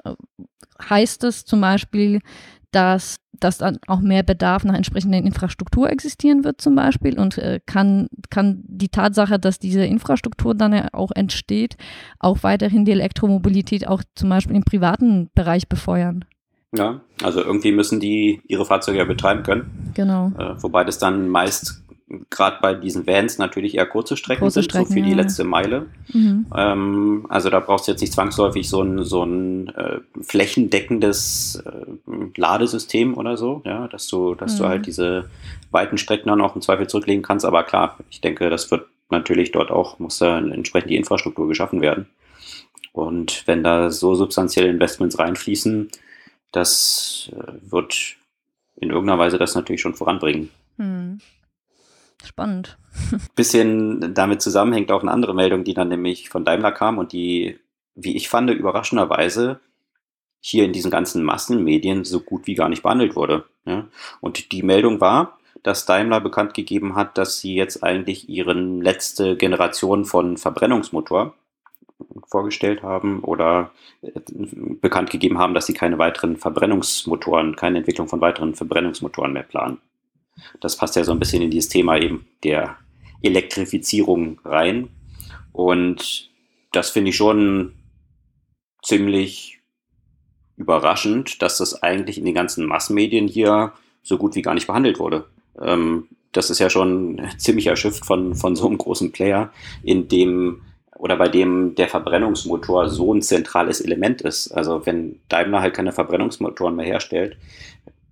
Heißt 0.90 1.24
es 1.24 1.46
zum 1.46 1.62
Beispiel, 1.62 2.20
dass, 2.72 3.18
dass 3.34 3.58
dann 3.58 3.80
auch 3.88 4.00
mehr 4.00 4.24
Bedarf 4.24 4.64
nach 4.64 4.76
entsprechender 4.76 5.18
Infrastruktur 5.18 5.90
existieren 5.90 6.44
wird 6.44 6.62
zum 6.62 6.76
Beispiel 6.76 7.20
und 7.20 7.38
äh, 7.38 7.60
kann, 7.66 8.08
kann 8.30 8.62
die 8.64 8.90
Tatsache, 8.90 9.40
dass 9.40 9.60
diese 9.60 9.84
Infrastruktur 9.84 10.56
dann 10.56 10.74
ja 10.74 10.88
auch 10.94 11.12
entsteht, 11.12 11.78
auch 12.20 12.44
weiterhin 12.44 12.86
die 12.86 12.92
Elektromobilität 12.92 13.88
auch 13.88 14.04
zum 14.16 14.30
Beispiel 14.30 14.56
im 14.56 14.64
privaten 14.64 15.30
Bereich 15.34 15.68
befeuern. 15.68 16.26
Ja, 16.76 17.02
also 17.24 17.44
irgendwie 17.44 17.72
müssen 17.72 18.00
die 18.00 18.42
ihre 18.48 18.66
Fahrzeuge 18.66 19.00
ja 19.00 19.06
betreiben 19.06 19.44
können. 19.44 19.92
Genau. 19.96 20.32
Äh, 20.38 20.62
wobei 20.62 20.84
das 20.84 21.00
dann 21.00 21.28
meist 21.28 21.84
gerade 22.30 22.58
bei 22.62 22.74
diesen 22.74 23.06
Vans 23.06 23.38
natürlich 23.38 23.76
eher 23.76 23.86
kurze 23.86 24.18
Strecken 24.18 24.42
kurze 24.42 24.62
sind, 24.62 24.72
Strecken, 24.72 24.88
so 24.88 24.94
für 24.94 25.02
die 25.02 25.14
letzte 25.14 25.44
Meile. 25.44 25.88
Mhm. 26.12 26.48
Ähm, 26.56 27.26
also 27.30 27.50
da 27.50 27.60
brauchst 27.60 27.88
du 27.88 27.92
jetzt 27.92 28.02
nicht 28.02 28.14
zwangsläufig 28.14 28.68
so 28.68 28.82
ein, 28.82 29.04
so 29.04 29.24
ein 29.24 29.70
äh, 29.70 30.00
flächendeckendes 30.22 31.64
äh, 31.66 31.86
Ladesystem 32.36 33.16
oder 33.16 33.38
so, 33.38 33.62
ja, 33.66 33.88
dass 33.88 34.08
du, 34.08 34.36
dass 34.36 34.56
mhm. 34.56 34.58
du 34.58 34.68
halt 34.68 34.86
diese 34.88 35.30
weiten 35.72 35.98
Strecken 35.98 36.30
dann 36.30 36.42
auch 36.42 36.56
im 36.56 36.62
Zweifel 36.62 36.88
zurücklegen 36.88 37.24
kannst. 37.24 37.46
Aber 37.46 37.64
klar, 37.64 37.98
ich 38.10 38.22
denke, 38.22 38.50
das 38.50 38.72
wird 38.72 38.88
natürlich 39.10 39.52
dort 39.52 39.72
auch, 39.72 40.00
muss 40.00 40.20
da 40.20 40.38
entsprechend 40.38 40.92
die 40.92 40.98
Infrastruktur 40.98 41.48
geschaffen 41.48 41.82
werden. 41.82 42.08
Und 42.92 43.44
wenn 43.46 43.64
da 43.64 43.92
so 43.92 44.16
substanzielle 44.16 44.70
Investments 44.70 45.20
reinfließen, 45.20 45.90
das 46.52 47.32
äh, 47.34 47.72
wird 47.72 48.16
in 48.78 48.90
irgendeiner 48.90 49.20
Weise 49.20 49.38
das 49.38 49.56
natürlich 49.56 49.82
schon 49.82 49.94
voranbringen. 49.94 50.50
Mhm. 50.78 51.20
Spannend. 52.24 52.78
Bisschen 53.36 54.14
damit 54.14 54.42
zusammenhängt 54.42 54.92
auch 54.92 55.02
eine 55.02 55.12
andere 55.12 55.34
Meldung, 55.34 55.64
die 55.64 55.74
dann 55.74 55.90
nämlich 55.90 56.30
von 56.30 56.46
Daimler 56.46 56.72
kam 56.72 56.98
und 56.98 57.12
die, 57.14 57.60
wie 57.96 58.16
ich 58.16 58.30
fand, 58.30 58.50
überraschenderweise 58.50 59.60
hier 60.42 60.66
in 60.66 60.74
diesen 60.74 60.92
ganzen 60.92 61.24
Massenmedien 61.24 62.06
so 62.06 62.22
gut 62.22 62.48
wie 62.48 62.56
gar 62.56 62.70
nicht 62.70 62.84
behandelt 62.84 63.16
wurde. 63.16 63.46
Ja? 63.66 63.88
Und 64.22 64.52
die 64.52 64.64
Meldung 64.64 65.02
war, 65.02 65.38
dass 65.64 65.86
Daimler 65.86 66.22
bekannt 66.22 66.54
gegeben 66.54 66.96
hat, 66.96 67.18
dass 67.18 67.40
sie 67.40 67.56
jetzt 67.56 67.84
eigentlich 67.84 68.30
ihren 68.30 68.82
letzte 68.82 69.36
Generation 69.36 70.06
von 70.06 70.38
Verbrennungsmotor 70.38 71.34
vorgestellt 72.28 72.84
haben 72.84 73.22
oder 73.22 73.72
äh, 74.02 74.12
bekannt 74.82 75.10
gegeben 75.10 75.38
haben, 75.38 75.54
dass 75.54 75.66
sie 75.66 75.74
keine 75.74 75.98
weiteren 75.98 76.38
Verbrennungsmotoren, 76.38 77.56
keine 77.56 77.80
Entwicklung 77.80 78.08
von 78.08 78.22
weiteren 78.22 78.56
Verbrennungsmotoren 78.56 79.34
mehr 79.34 79.44
planen. 79.44 79.80
Das 80.60 80.78
passt 80.78 80.96
ja 80.96 81.04
so 81.04 81.12
ein 81.12 81.20
bisschen 81.20 81.42
in 81.42 81.52
dieses 81.52 81.70
Thema 81.70 81.98
eben 81.98 82.28
der 82.44 82.78
Elektrifizierung 83.22 84.40
rein. 84.46 84.90
Und 85.52 86.30
das 86.72 86.90
finde 86.90 87.10
ich 87.10 87.18
schon 87.18 87.74
ziemlich 88.84 89.60
überraschend, 90.56 91.42
dass 91.42 91.58
das 91.58 91.82
eigentlich 91.82 92.18
in 92.18 92.26
den 92.26 92.34
ganzen 92.34 92.66
Massenmedien 92.66 93.28
hier 93.28 93.74
so 94.04 94.18
gut 94.18 94.36
wie 94.36 94.42
gar 94.42 94.54
nicht 94.54 94.68
behandelt 94.68 95.00
wurde. 95.00 95.26
Ähm, 95.60 96.08
das 96.32 96.50
ist 96.50 96.60
ja 96.60 96.70
schon 96.70 97.20
ein 97.20 97.40
ziemlicher 97.40 97.76
Shift 97.76 98.06
von, 98.06 98.36
von 98.36 98.56
so 98.56 98.68
einem 98.68 98.78
großen 98.78 99.12
Player, 99.12 99.52
in 99.84 100.08
dem 100.08 100.62
oder 100.98 101.16
bei 101.16 101.30
dem 101.30 101.76
der 101.76 101.88
Verbrennungsmotor 101.88 102.90
so 102.90 103.14
ein 103.14 103.22
zentrales 103.22 103.80
Element 103.80 104.22
ist. 104.22 104.52
Also 104.52 104.86
wenn 104.86 105.20
Daimler 105.30 105.62
halt 105.62 105.74
keine 105.74 105.94
Verbrennungsmotoren 105.94 106.76
mehr 106.76 106.86
herstellt, 106.86 107.38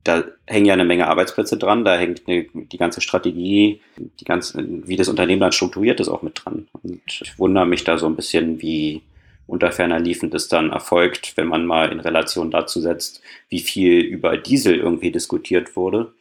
da 0.08 0.24
hängen 0.46 0.66
ja 0.66 0.74
eine 0.74 0.86
Menge 0.86 1.08
Arbeitsplätze 1.08 1.58
dran, 1.58 1.84
da 1.84 1.98
hängt 1.98 2.24
eine, 2.28 2.46
die 2.54 2.78
ganze 2.78 3.02
Strategie, 3.02 3.82
die 3.98 4.26
ganze, 4.26 4.64
wie 4.88 4.96
das 4.96 5.10
Unternehmen 5.10 5.42
dann 5.42 5.52
strukturiert 5.52 6.00
ist, 6.00 6.08
auch 6.08 6.22
mit 6.22 6.42
dran. 6.44 6.68
Und 6.84 7.02
ich 7.06 7.38
wundere 7.38 7.66
mich 7.66 7.84
da 7.84 7.98
so 7.98 8.06
ein 8.08 8.16
bisschen, 8.16 8.62
wie 8.62 9.02
unter 9.48 9.72
ferner 9.72 10.00
Liefen 10.00 10.30
das 10.30 10.48
dann 10.48 10.72
erfolgt, 10.72 11.36
wenn 11.38 11.48
man 11.48 11.66
mal 11.66 11.92
in 11.92 12.00
Relation 12.00 12.52
dazu 12.52 12.82
setzt, 12.82 13.22
wie 13.50 13.60
viel 13.60 14.00
über 14.02 14.38
Diesel 14.38 14.76
irgendwie 14.76 15.12
diskutiert 15.12 15.76
wurde, 15.76 16.14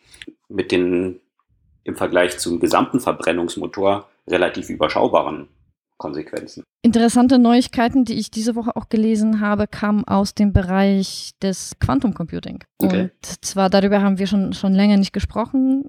mit 0.49 0.73
den 0.73 1.21
im 1.85 1.97
Vergleich 1.97 2.39
zum 2.39 2.59
gesamten 2.61 3.01
Verbrennungsmotor 3.01 4.09
relativ 4.29 4.71
überschaubaren 4.71 5.49
Konsequenzen. 5.99 6.65
Interessante 6.83 7.39
Neuigkeiten, 7.39 8.05
die 8.05 8.15
ich 8.15 8.31
diese 8.31 8.55
Woche 8.55 8.77
auch 8.77 8.89
gelesen 8.89 9.41
habe, 9.41 9.67
kamen 9.67 10.05
aus 10.05 10.35
dem 10.35 10.53
Bereich 10.53 11.33
des 11.43 11.79
Quantum 11.79 12.15
Computing. 12.15 12.63
Okay. 12.79 13.03
Und 13.03 13.45
zwar 13.45 13.71
darüber 13.71 14.03
haben 14.03 14.19
wir 14.19 14.27
schon, 14.27 14.53
schon 14.53 14.75
länger 14.75 14.97
nicht 14.97 15.13
gesprochen. 15.13 15.85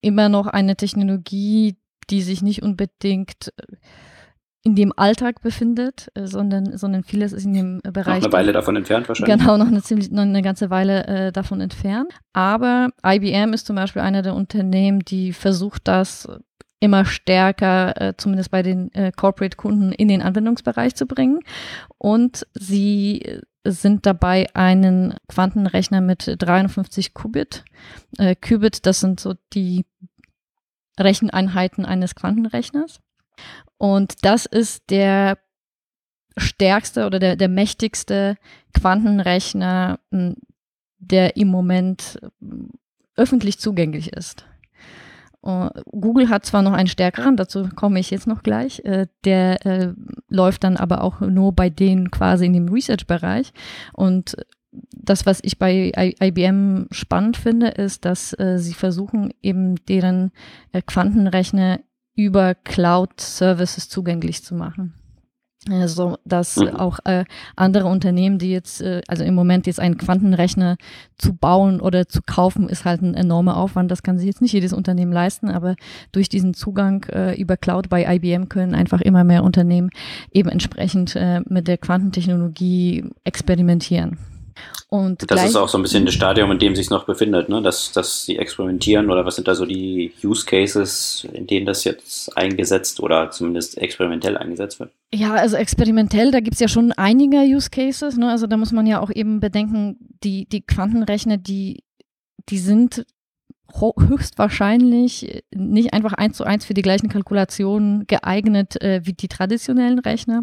Immer 0.00 0.28
noch 0.28 0.46
eine 0.46 0.76
Technologie, 0.76 1.76
die 2.10 2.22
sich 2.22 2.42
nicht 2.42 2.62
unbedingt 2.62 3.52
in 4.64 4.74
dem 4.74 4.92
Alltag 4.96 5.40
befindet, 5.40 6.08
äh, 6.14 6.26
sondern, 6.26 6.76
sondern 6.76 7.04
vieles 7.04 7.32
ist 7.32 7.44
in 7.44 7.54
dem 7.54 7.80
Bereich. 7.82 8.22
Noch 8.22 8.26
eine 8.26 8.32
Weile 8.32 8.52
davon 8.52 8.76
entfernt 8.76 9.08
wahrscheinlich. 9.08 9.38
Genau, 9.38 9.56
noch 9.56 9.68
eine, 9.68 9.82
ziemlich, 9.82 10.10
noch 10.10 10.22
eine 10.22 10.42
ganze 10.42 10.68
Weile 10.68 11.06
äh, 11.06 11.32
davon 11.32 11.60
entfernt. 11.60 12.12
Aber 12.32 12.90
IBM 13.04 13.52
ist 13.52 13.66
zum 13.66 13.76
Beispiel 13.76 14.02
einer 14.02 14.22
der 14.22 14.34
Unternehmen, 14.34 15.00
die 15.00 15.32
versucht, 15.32 15.86
das 15.86 16.28
immer 16.80 17.04
stärker, 17.04 18.00
äh, 18.00 18.14
zumindest 18.16 18.50
bei 18.50 18.62
den 18.62 18.92
äh, 18.94 19.12
Corporate-Kunden, 19.12 19.92
in 19.92 20.08
den 20.08 20.22
Anwendungsbereich 20.22 20.94
zu 20.94 21.06
bringen. 21.06 21.40
Und 21.98 22.46
sie 22.54 23.40
sind 23.64 24.06
dabei, 24.06 24.46
einen 24.54 25.14
Quantenrechner 25.28 26.00
mit 26.00 26.36
53 26.38 27.14
Qubit. 27.14 27.64
Äh, 28.18 28.34
Qubit, 28.36 28.86
das 28.86 29.00
sind 29.00 29.20
so 29.20 29.34
die 29.52 29.84
Recheneinheiten 30.98 31.84
eines 31.84 32.14
Quantenrechners. 32.14 33.00
Und 33.76 34.24
das 34.24 34.46
ist 34.46 34.90
der 34.90 35.38
stärkste 36.36 37.06
oder 37.06 37.18
der, 37.18 37.36
der 37.36 37.48
mächtigste 37.48 38.36
Quantenrechner, 38.72 39.98
der 40.98 41.36
im 41.36 41.48
Moment 41.48 42.20
öffentlich 43.16 43.58
zugänglich 43.58 44.12
ist. 44.12 44.46
Uh, 45.48 45.70
Google 45.92 46.28
hat 46.28 46.44
zwar 46.44 46.60
noch 46.60 46.74
einen 46.74 46.88
stärkeren, 46.88 47.38
dazu 47.38 47.70
komme 47.74 48.00
ich 48.00 48.10
jetzt 48.10 48.26
noch 48.26 48.42
gleich, 48.42 48.84
äh, 48.84 49.06
der 49.24 49.64
äh, 49.64 49.94
läuft 50.28 50.62
dann 50.62 50.76
aber 50.76 51.02
auch 51.02 51.20
nur 51.20 51.54
bei 51.54 51.70
denen 51.70 52.10
quasi 52.10 52.44
in 52.44 52.52
dem 52.52 52.68
Research-Bereich. 52.68 53.54
Und 53.94 54.36
das, 54.92 55.24
was 55.24 55.40
ich 55.42 55.58
bei 55.58 55.90
IBM 56.20 56.88
spannend 56.90 57.38
finde, 57.38 57.68
ist, 57.68 58.04
dass 58.04 58.38
äh, 58.38 58.58
sie 58.58 58.74
versuchen, 58.74 59.32
eben 59.40 59.76
deren 59.86 60.32
äh, 60.72 60.82
Quantenrechner 60.82 61.80
über 62.14 62.54
Cloud-Services 62.54 63.88
zugänglich 63.88 64.44
zu 64.44 64.54
machen. 64.54 64.97
Also, 65.68 66.16
dass 66.24 66.56
mhm. 66.56 66.76
auch 66.76 66.98
äh, 67.04 67.24
andere 67.56 67.86
Unternehmen, 67.86 68.38
die 68.38 68.50
jetzt, 68.50 68.80
äh, 68.80 69.02
also 69.08 69.24
im 69.24 69.34
Moment 69.34 69.66
jetzt 69.66 69.80
einen 69.80 69.98
Quantenrechner 69.98 70.76
zu 71.18 71.34
bauen 71.34 71.80
oder 71.80 72.08
zu 72.08 72.22
kaufen, 72.22 72.68
ist 72.68 72.84
halt 72.84 73.02
ein 73.02 73.14
enormer 73.14 73.56
Aufwand. 73.56 73.90
Das 73.90 74.02
kann 74.02 74.18
sich 74.18 74.26
jetzt 74.26 74.40
nicht 74.40 74.52
jedes 74.52 74.72
Unternehmen 74.72 75.12
leisten, 75.12 75.50
aber 75.50 75.74
durch 76.12 76.28
diesen 76.28 76.54
Zugang 76.54 77.04
äh, 77.12 77.38
über 77.40 77.56
Cloud 77.56 77.88
bei 77.88 78.14
IBM 78.16 78.48
können 78.48 78.74
einfach 78.74 79.00
immer 79.00 79.24
mehr 79.24 79.44
Unternehmen 79.44 79.90
eben 80.32 80.48
entsprechend 80.48 81.16
äh, 81.16 81.40
mit 81.48 81.66
der 81.68 81.76
Quantentechnologie 81.76 83.10
experimentieren. 83.24 84.18
Und 84.90 85.30
das 85.30 85.44
ist 85.44 85.56
auch 85.56 85.68
so 85.68 85.76
ein 85.76 85.82
bisschen 85.82 86.06
das 86.06 86.14
Stadium, 86.14 86.50
in 86.50 86.58
dem 86.58 86.74
sich 86.74 86.88
noch 86.88 87.04
befindet, 87.04 87.50
ne? 87.50 87.60
dass, 87.60 87.92
dass 87.92 88.24
sie 88.24 88.38
experimentieren 88.38 89.10
oder 89.10 89.26
was 89.26 89.36
sind 89.36 89.46
da 89.46 89.54
so 89.54 89.66
die 89.66 90.12
Use 90.24 90.46
Cases, 90.46 91.26
in 91.30 91.46
denen 91.46 91.66
das 91.66 91.84
jetzt 91.84 92.34
eingesetzt 92.38 92.98
oder 93.00 93.30
zumindest 93.30 93.76
experimentell 93.76 94.38
eingesetzt 94.38 94.80
wird? 94.80 94.90
Ja, 95.12 95.34
also 95.34 95.56
experimentell, 95.56 96.30
da 96.30 96.40
gibt 96.40 96.54
es 96.54 96.60
ja 96.60 96.68
schon 96.68 96.92
einige 96.92 97.36
Use 97.36 97.68
Cases. 97.68 98.16
Ne? 98.16 98.30
Also 98.30 98.46
da 98.46 98.56
muss 98.56 98.72
man 98.72 98.86
ja 98.86 99.00
auch 99.00 99.10
eben 99.10 99.40
bedenken, 99.40 99.98
die, 100.24 100.48
die 100.48 100.62
Quantenrechner, 100.62 101.36
die, 101.36 101.84
die 102.48 102.58
sind 102.58 103.04
höchstwahrscheinlich 103.78 105.42
nicht 105.54 105.92
einfach 105.92 106.14
eins 106.14 106.38
zu 106.38 106.44
eins 106.44 106.64
für 106.64 106.72
die 106.72 106.80
gleichen 106.80 107.10
Kalkulationen 107.10 108.06
geeignet 108.06 108.80
äh, 108.80 109.02
wie 109.04 109.12
die 109.12 109.28
traditionellen 109.28 109.98
Rechner. 109.98 110.40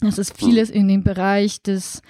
Das 0.00 0.18
ist 0.18 0.40
hm. 0.40 0.48
vieles 0.48 0.70
in 0.70 0.88
dem 0.88 1.04
Bereich 1.04 1.62
des 1.62 2.02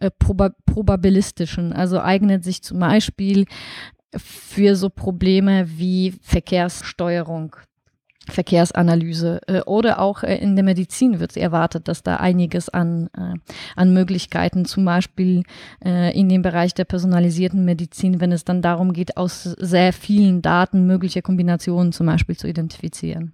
äh, 0.00 0.10
proba 0.10 0.50
probabilistischen. 0.66 1.72
Also 1.72 2.00
eignet 2.00 2.44
sich 2.44 2.62
zum 2.62 2.78
Beispiel 2.78 3.46
für 4.16 4.76
so 4.76 4.90
Probleme 4.90 5.66
wie 5.78 6.14
Verkehrssteuerung. 6.22 7.56
Verkehrsanalyse 8.28 9.40
äh, 9.46 9.60
oder 9.62 10.00
auch 10.00 10.22
äh, 10.22 10.36
in 10.36 10.56
der 10.56 10.64
Medizin 10.64 11.20
wird 11.20 11.36
erwartet, 11.36 11.88
dass 11.88 12.02
da 12.02 12.16
einiges 12.16 12.68
an, 12.68 13.08
äh, 13.16 13.34
an 13.76 13.92
Möglichkeiten, 13.92 14.64
zum 14.64 14.84
Beispiel 14.84 15.44
äh, 15.84 16.18
in 16.18 16.28
dem 16.28 16.42
Bereich 16.42 16.74
der 16.74 16.84
personalisierten 16.84 17.64
Medizin, 17.64 18.20
wenn 18.20 18.32
es 18.32 18.44
dann 18.44 18.62
darum 18.62 18.92
geht, 18.92 19.16
aus 19.16 19.44
sehr 19.44 19.92
vielen 19.92 20.42
Daten 20.42 20.86
mögliche 20.86 21.22
Kombinationen 21.22 21.92
zum 21.92 22.06
Beispiel 22.06 22.36
zu 22.36 22.48
identifizieren. 22.48 23.32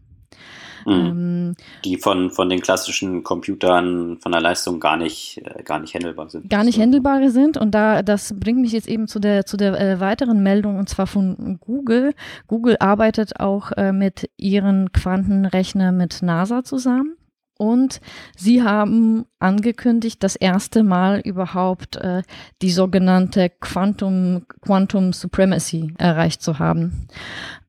Mhm. 0.87 0.93
Ähm, 0.93 1.55
die 1.85 1.97
von, 1.97 2.31
von 2.31 2.49
den 2.49 2.61
klassischen 2.61 3.23
Computern 3.23 4.19
von 4.21 4.33
der 4.33 4.41
Leistung 4.41 4.81
gar 4.81 4.97
nicht, 4.97 5.43
äh, 5.45 5.63
gar 5.63 5.79
nicht 5.79 5.95
handelbar 5.95 6.29
sind. 6.29 6.49
Gar 6.51 6.65
nicht 6.65 6.79
handelbare 6.79 7.31
sind. 7.31 7.57
Und 7.57 7.73
da, 7.73 8.03
das 8.03 8.35
bringt 8.39 8.61
mich 8.61 8.73
jetzt 8.73 8.89
eben 8.89 9.09
zu 9.09 9.19
der, 9.19 9.47
zu 9.47 9.57
der 9.57 9.79
äh, 9.81 10.01
weiteren 10.01 10.43
Meldung 10.43 10.77
und 10.77 10.89
zwar 10.89 11.07
von 11.07 11.59
Google. 11.61 12.15
Google 12.47 12.77
arbeitet 12.81 13.41
auch 13.41 13.73
äh, 13.73 13.93
mit 13.93 14.31
ihren 14.37 14.93
Quantenrechner 14.93 15.93
mit 15.93 16.23
NASA 16.23 16.65
zusammen. 16.65 17.17
Und 17.59 18.01
sie 18.37 18.63
haben 18.63 19.27
angekündigt, 19.39 20.23
das 20.25 20.35
erste 20.35 20.83
Mal 20.83 21.21
überhaupt 21.21 21.95
äh, 21.95 22.23
die 22.61 22.73
sogenannte 22.73 23.51
Quantum, 23.51 24.47
Quantum 24.63 25.13
Supremacy 25.13 25.95
erreicht 25.97 26.43
zu 26.43 26.59
haben. 26.59 27.07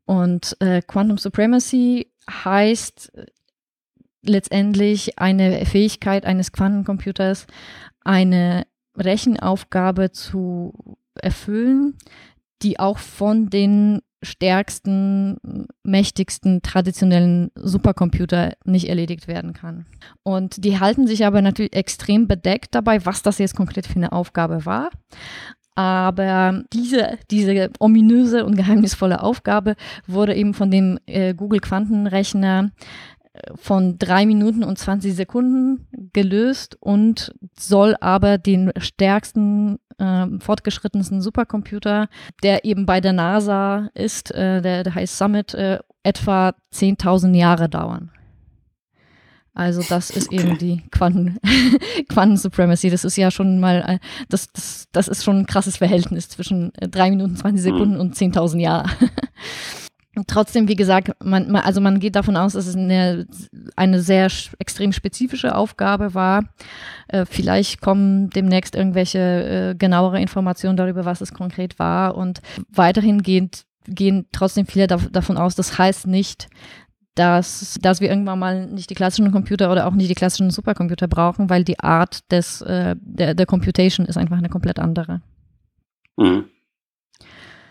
Und 0.06 0.58
äh, 0.60 0.82
Quantum 0.82 1.18
Supremacy 1.18 2.12
heißt 2.30 3.12
letztendlich 4.26 5.20
eine 5.20 5.66
Fähigkeit 5.66 6.26
eines 6.26 6.52
Quantencomputers, 6.52 7.46
eine 8.04 8.66
Rechenaufgabe 8.98 10.12
zu 10.12 10.98
erfüllen, 11.16 11.98
die 12.62 12.80
auch 12.80 12.98
von 12.98 13.50
den 13.50 14.02
stärksten, 14.22 15.68
mächtigsten 15.84 16.62
traditionellen 16.62 17.52
Supercomputer 17.56 18.54
nicht 18.64 18.88
erledigt 18.88 19.28
werden 19.28 19.52
kann. 19.52 19.86
Und 20.24 20.64
die 20.64 20.80
halten 20.80 21.08
sich 21.08 21.26
aber 21.26 21.42
natürlich 21.42 21.74
extrem 21.74 22.28
bedeckt 22.28 22.74
dabei, 22.74 23.06
was 23.06 23.22
das 23.22 23.38
jetzt 23.38 23.56
konkret 23.56 23.86
für 23.86 23.98
eine 23.98 24.14
Aufgabe 24.14 24.66
war. 24.66 24.90
Aber 25.76 26.64
diese, 26.72 27.18
diese 27.32 27.72
ominöse 27.80 28.46
und 28.46 28.56
geheimnisvolle 28.56 29.22
Aufgabe 29.22 29.76
wurde 30.08 30.36
eben 30.36 30.54
von 30.54 30.70
dem 30.70 31.00
äh, 31.08 31.34
Google 31.34 31.60
Quantenrechner 31.60 32.72
äh, 33.34 33.40
von 33.56 33.98
drei 33.98 34.26
Minuten 34.26 34.64
und 34.64 34.78
20 34.78 35.16
Sekunden 35.16 35.88
gelöst 36.14 36.78
und 36.80 37.34
soll 37.58 37.96
aber 38.00 38.38
den 38.38 38.72
stärksten, 38.78 39.80
äh, 39.98 40.28
fortgeschrittensten 40.40 41.22
Supercomputer, 41.22 42.08
der 42.44 42.66
eben 42.66 42.86
bei 42.86 43.02
der 43.02 43.14
NASA 43.14 43.90
ist, 43.96 44.32
äh, 44.32 44.62
der, 44.62 44.84
der 44.84 44.94
heißt 44.94 45.18
Summit, 45.18 45.56
äh, 45.56 45.80
etwa 46.04 46.54
10.000 46.72 47.36
Jahre 47.36 47.68
dauern. 47.68 48.12
Also 49.56 49.84
das 49.88 50.10
ist 50.10 50.30
okay. 50.30 50.42
eben 50.42 50.58
die 50.58 50.82
Quanten, 50.90 51.38
Quanten 52.10 52.38
Supremacy. 52.38 52.90
Das 52.90 53.04
ist 53.04 53.18
ja 53.18 53.30
schon 53.30 53.60
mal, 53.60 53.84
äh, 53.88 54.00
das, 54.30 54.52
das, 54.52 54.88
das 54.92 55.08
ist 55.08 55.24
schon 55.24 55.40
ein 55.40 55.46
krasses 55.46 55.78
Verhältnis 55.78 56.30
zwischen 56.30 56.72
3 56.80 57.08
äh, 57.08 57.10
Minuten 57.12 57.36
20 57.36 57.60
mhm. 57.60 57.64
Sekunden 57.64 58.00
und 58.00 58.16
10.000 58.16 58.60
Jahren. 58.60 58.92
Trotzdem, 60.28 60.68
wie 60.68 60.76
gesagt, 60.76 61.12
man, 61.24 61.52
man, 61.52 61.64
also 61.64 61.82
man 61.82 62.00
geht 62.00 62.16
davon 62.16 62.38
aus, 62.38 62.54
dass 62.54 62.68
es 62.68 62.76
eine, 62.76 63.26
eine 63.76 64.00
sehr 64.00 64.30
extrem 64.60 64.92
spezifische 64.92 65.56
Aufgabe 65.56 66.14
war. 66.14 66.44
Äh, 67.08 67.26
vielleicht 67.28 67.82
kommen 67.82 68.30
demnächst 68.30 68.76
irgendwelche 68.76 69.20
äh, 69.72 69.76
genauere 69.76 70.22
Informationen 70.22 70.78
darüber, 70.78 71.06
was 71.06 71.22
es 71.22 71.34
konkret 71.34 71.80
war. 71.80 72.16
Und 72.16 72.42
weiterhin 72.70 73.24
geht, 73.24 73.66
gehen 73.88 74.28
trotzdem 74.32 74.68
viele 74.68 74.86
da, 74.86 74.98
davon 74.98 75.38
aus, 75.38 75.56
das 75.56 75.80
heißt 75.80 76.06
nicht, 76.06 76.48
dass, 77.16 77.78
dass 77.82 78.02
wir 78.02 78.10
irgendwann 78.10 78.40
mal 78.40 78.66
nicht 78.68 78.90
die 78.90 78.96
klassischen 78.96 79.32
Computer 79.32 79.72
oder 79.72 79.88
auch 79.88 79.94
nicht 79.94 80.10
die 80.10 80.16
klassischen 80.16 80.50
Supercomputer 80.50 81.08
brauchen, 81.08 81.50
weil 81.50 81.64
die 81.64 81.80
Art 81.80 82.32
des, 82.32 82.62
äh, 82.62 82.96
der, 83.00 83.36
der 83.36 83.46
Computation 83.46 84.06
ist 84.06 84.18
einfach 84.18 84.38
eine 84.38 84.50
komplett 84.50 84.80
andere. 84.80 85.22
Mhm. 86.18 86.46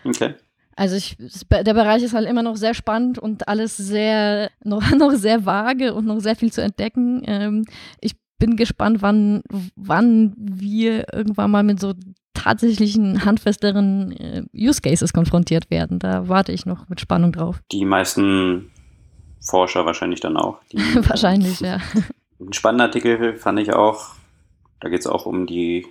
Okay. 0.05 0.35
Also 0.75 0.95
ich, 0.95 1.17
der 1.17 1.73
Bereich 1.73 2.03
ist 2.03 2.13
halt 2.13 2.27
immer 2.27 2.41
noch 2.41 2.55
sehr 2.55 2.73
spannend 2.73 3.19
und 3.19 3.47
alles 3.47 3.77
sehr, 3.77 4.49
noch, 4.63 4.89
noch 4.91 5.11
sehr 5.11 5.45
vage 5.45 5.93
und 5.93 6.05
noch 6.05 6.19
sehr 6.19 6.35
viel 6.35 6.51
zu 6.51 6.61
entdecken. 6.61 7.21
Ähm, 7.25 7.65
ich 8.01 8.13
bin 8.39 8.55
gespannt, 8.55 9.01
wann, 9.01 9.41
wann 9.75 10.33
wir 10.37 11.13
irgendwann 11.13 11.51
mal 11.51 11.63
mit 11.63 11.79
so 11.79 11.93
tatsächlichen 12.33 13.23
handfesteren 13.23 14.11
äh, 14.13 14.43
Use 14.53 14.81
Cases 14.81 15.13
konfrontiert 15.13 15.69
werden. 15.69 15.99
Da 15.99 16.27
warte 16.27 16.51
ich 16.51 16.65
noch 16.65 16.89
mit 16.89 16.99
Spannung 16.99 17.31
drauf. 17.31 17.61
Die 17.71 17.85
meisten 17.85 18.71
Forscher 19.43 19.85
wahrscheinlich 19.85 20.19
dann 20.19 20.37
auch. 20.37 20.59
Die, 20.71 20.77
wahrscheinlich, 21.07 21.59
ja. 21.59 21.79
Ein 22.39 22.53
spannender 22.53 22.85
Artikel 22.85 23.35
fand 23.35 23.59
ich 23.59 23.73
auch, 23.73 24.15
da 24.79 24.89
geht 24.89 25.01
es 25.01 25.07
auch 25.07 25.25
um 25.25 25.45
die 25.45 25.85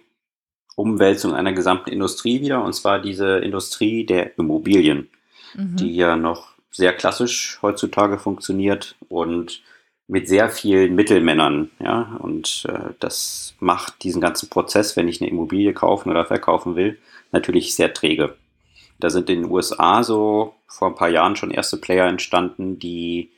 Umwälzung 0.74 1.34
einer 1.34 1.52
gesamten 1.52 1.90
Industrie 1.90 2.40
wieder, 2.40 2.64
und 2.64 2.72
zwar 2.74 3.00
diese 3.00 3.38
Industrie 3.38 4.04
der 4.04 4.38
Immobilien, 4.38 5.08
mhm. 5.54 5.76
die 5.76 5.94
ja 5.94 6.16
noch 6.16 6.52
sehr 6.70 6.94
klassisch 6.94 7.58
heutzutage 7.60 8.18
funktioniert 8.18 8.96
und 9.08 9.62
mit 10.08 10.28
sehr 10.28 10.50
vielen 10.50 10.94
Mittelmännern, 10.94 11.70
ja, 11.78 12.16
und 12.18 12.66
äh, 12.68 12.90
das 12.98 13.54
macht 13.60 14.02
diesen 14.02 14.20
ganzen 14.20 14.48
Prozess, 14.48 14.96
wenn 14.96 15.08
ich 15.08 15.20
eine 15.20 15.30
Immobilie 15.30 15.72
kaufen 15.72 16.10
oder 16.10 16.24
verkaufen 16.24 16.74
will, 16.76 16.98
natürlich 17.30 17.74
sehr 17.74 17.94
träge. 17.94 18.34
Da 18.98 19.10
sind 19.10 19.30
in 19.30 19.42
den 19.42 19.50
USA 19.50 20.02
so 20.02 20.54
vor 20.66 20.88
ein 20.88 20.94
paar 20.94 21.08
Jahren 21.08 21.36
schon 21.36 21.50
erste 21.50 21.76
Player 21.76 22.06
entstanden, 22.06 22.78
die 22.78 23.30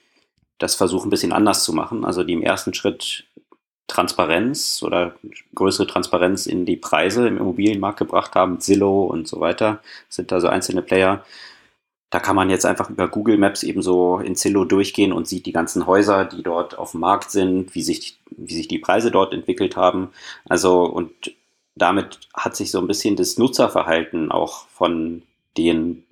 das 0.58 0.74
versuchen 0.74 1.08
ein 1.08 1.10
bisschen 1.10 1.32
anders 1.32 1.64
zu 1.64 1.72
machen. 1.72 2.04
Also 2.04 2.24
die 2.24 2.32
im 2.32 2.42
ersten 2.42 2.74
Schritt 2.74 3.24
Transparenz 3.86 4.82
oder 4.82 5.14
größere 5.54 5.86
Transparenz 5.86 6.46
in 6.46 6.64
die 6.64 6.76
Preise 6.76 7.28
im 7.28 7.36
Immobilienmarkt 7.36 7.98
gebracht 7.98 8.34
haben, 8.34 8.60
Zillow 8.60 9.04
und 9.04 9.28
so 9.28 9.40
weiter, 9.40 9.80
sind 10.08 10.32
da 10.32 10.40
so 10.40 10.48
einzelne 10.48 10.82
Player. 10.82 11.24
Da 12.10 12.20
kann 12.20 12.36
man 12.36 12.48
jetzt 12.48 12.64
einfach 12.64 12.90
über 12.90 13.08
Google 13.08 13.36
Maps 13.36 13.62
eben 13.62 13.82
so 13.82 14.18
in 14.18 14.36
Zillow 14.36 14.64
durchgehen 14.64 15.12
und 15.12 15.28
sieht 15.28 15.46
die 15.46 15.52
ganzen 15.52 15.86
Häuser, 15.86 16.24
die 16.24 16.42
dort 16.42 16.78
auf 16.78 16.92
dem 16.92 17.00
Markt 17.00 17.30
sind, 17.30 17.74
wie 17.74 17.82
sich, 17.82 18.18
wie 18.30 18.54
sich 18.54 18.68
die 18.68 18.78
Preise 18.78 19.10
dort 19.10 19.34
entwickelt 19.34 19.76
haben. 19.76 20.10
Also, 20.48 20.84
und 20.84 21.10
damit 21.74 22.20
hat 22.32 22.56
sich 22.56 22.70
so 22.70 22.78
ein 22.78 22.86
bisschen 22.86 23.16
das 23.16 23.36
Nutzerverhalten 23.36 24.30
auch 24.30 24.66
von 24.68 25.22
den 25.58 26.04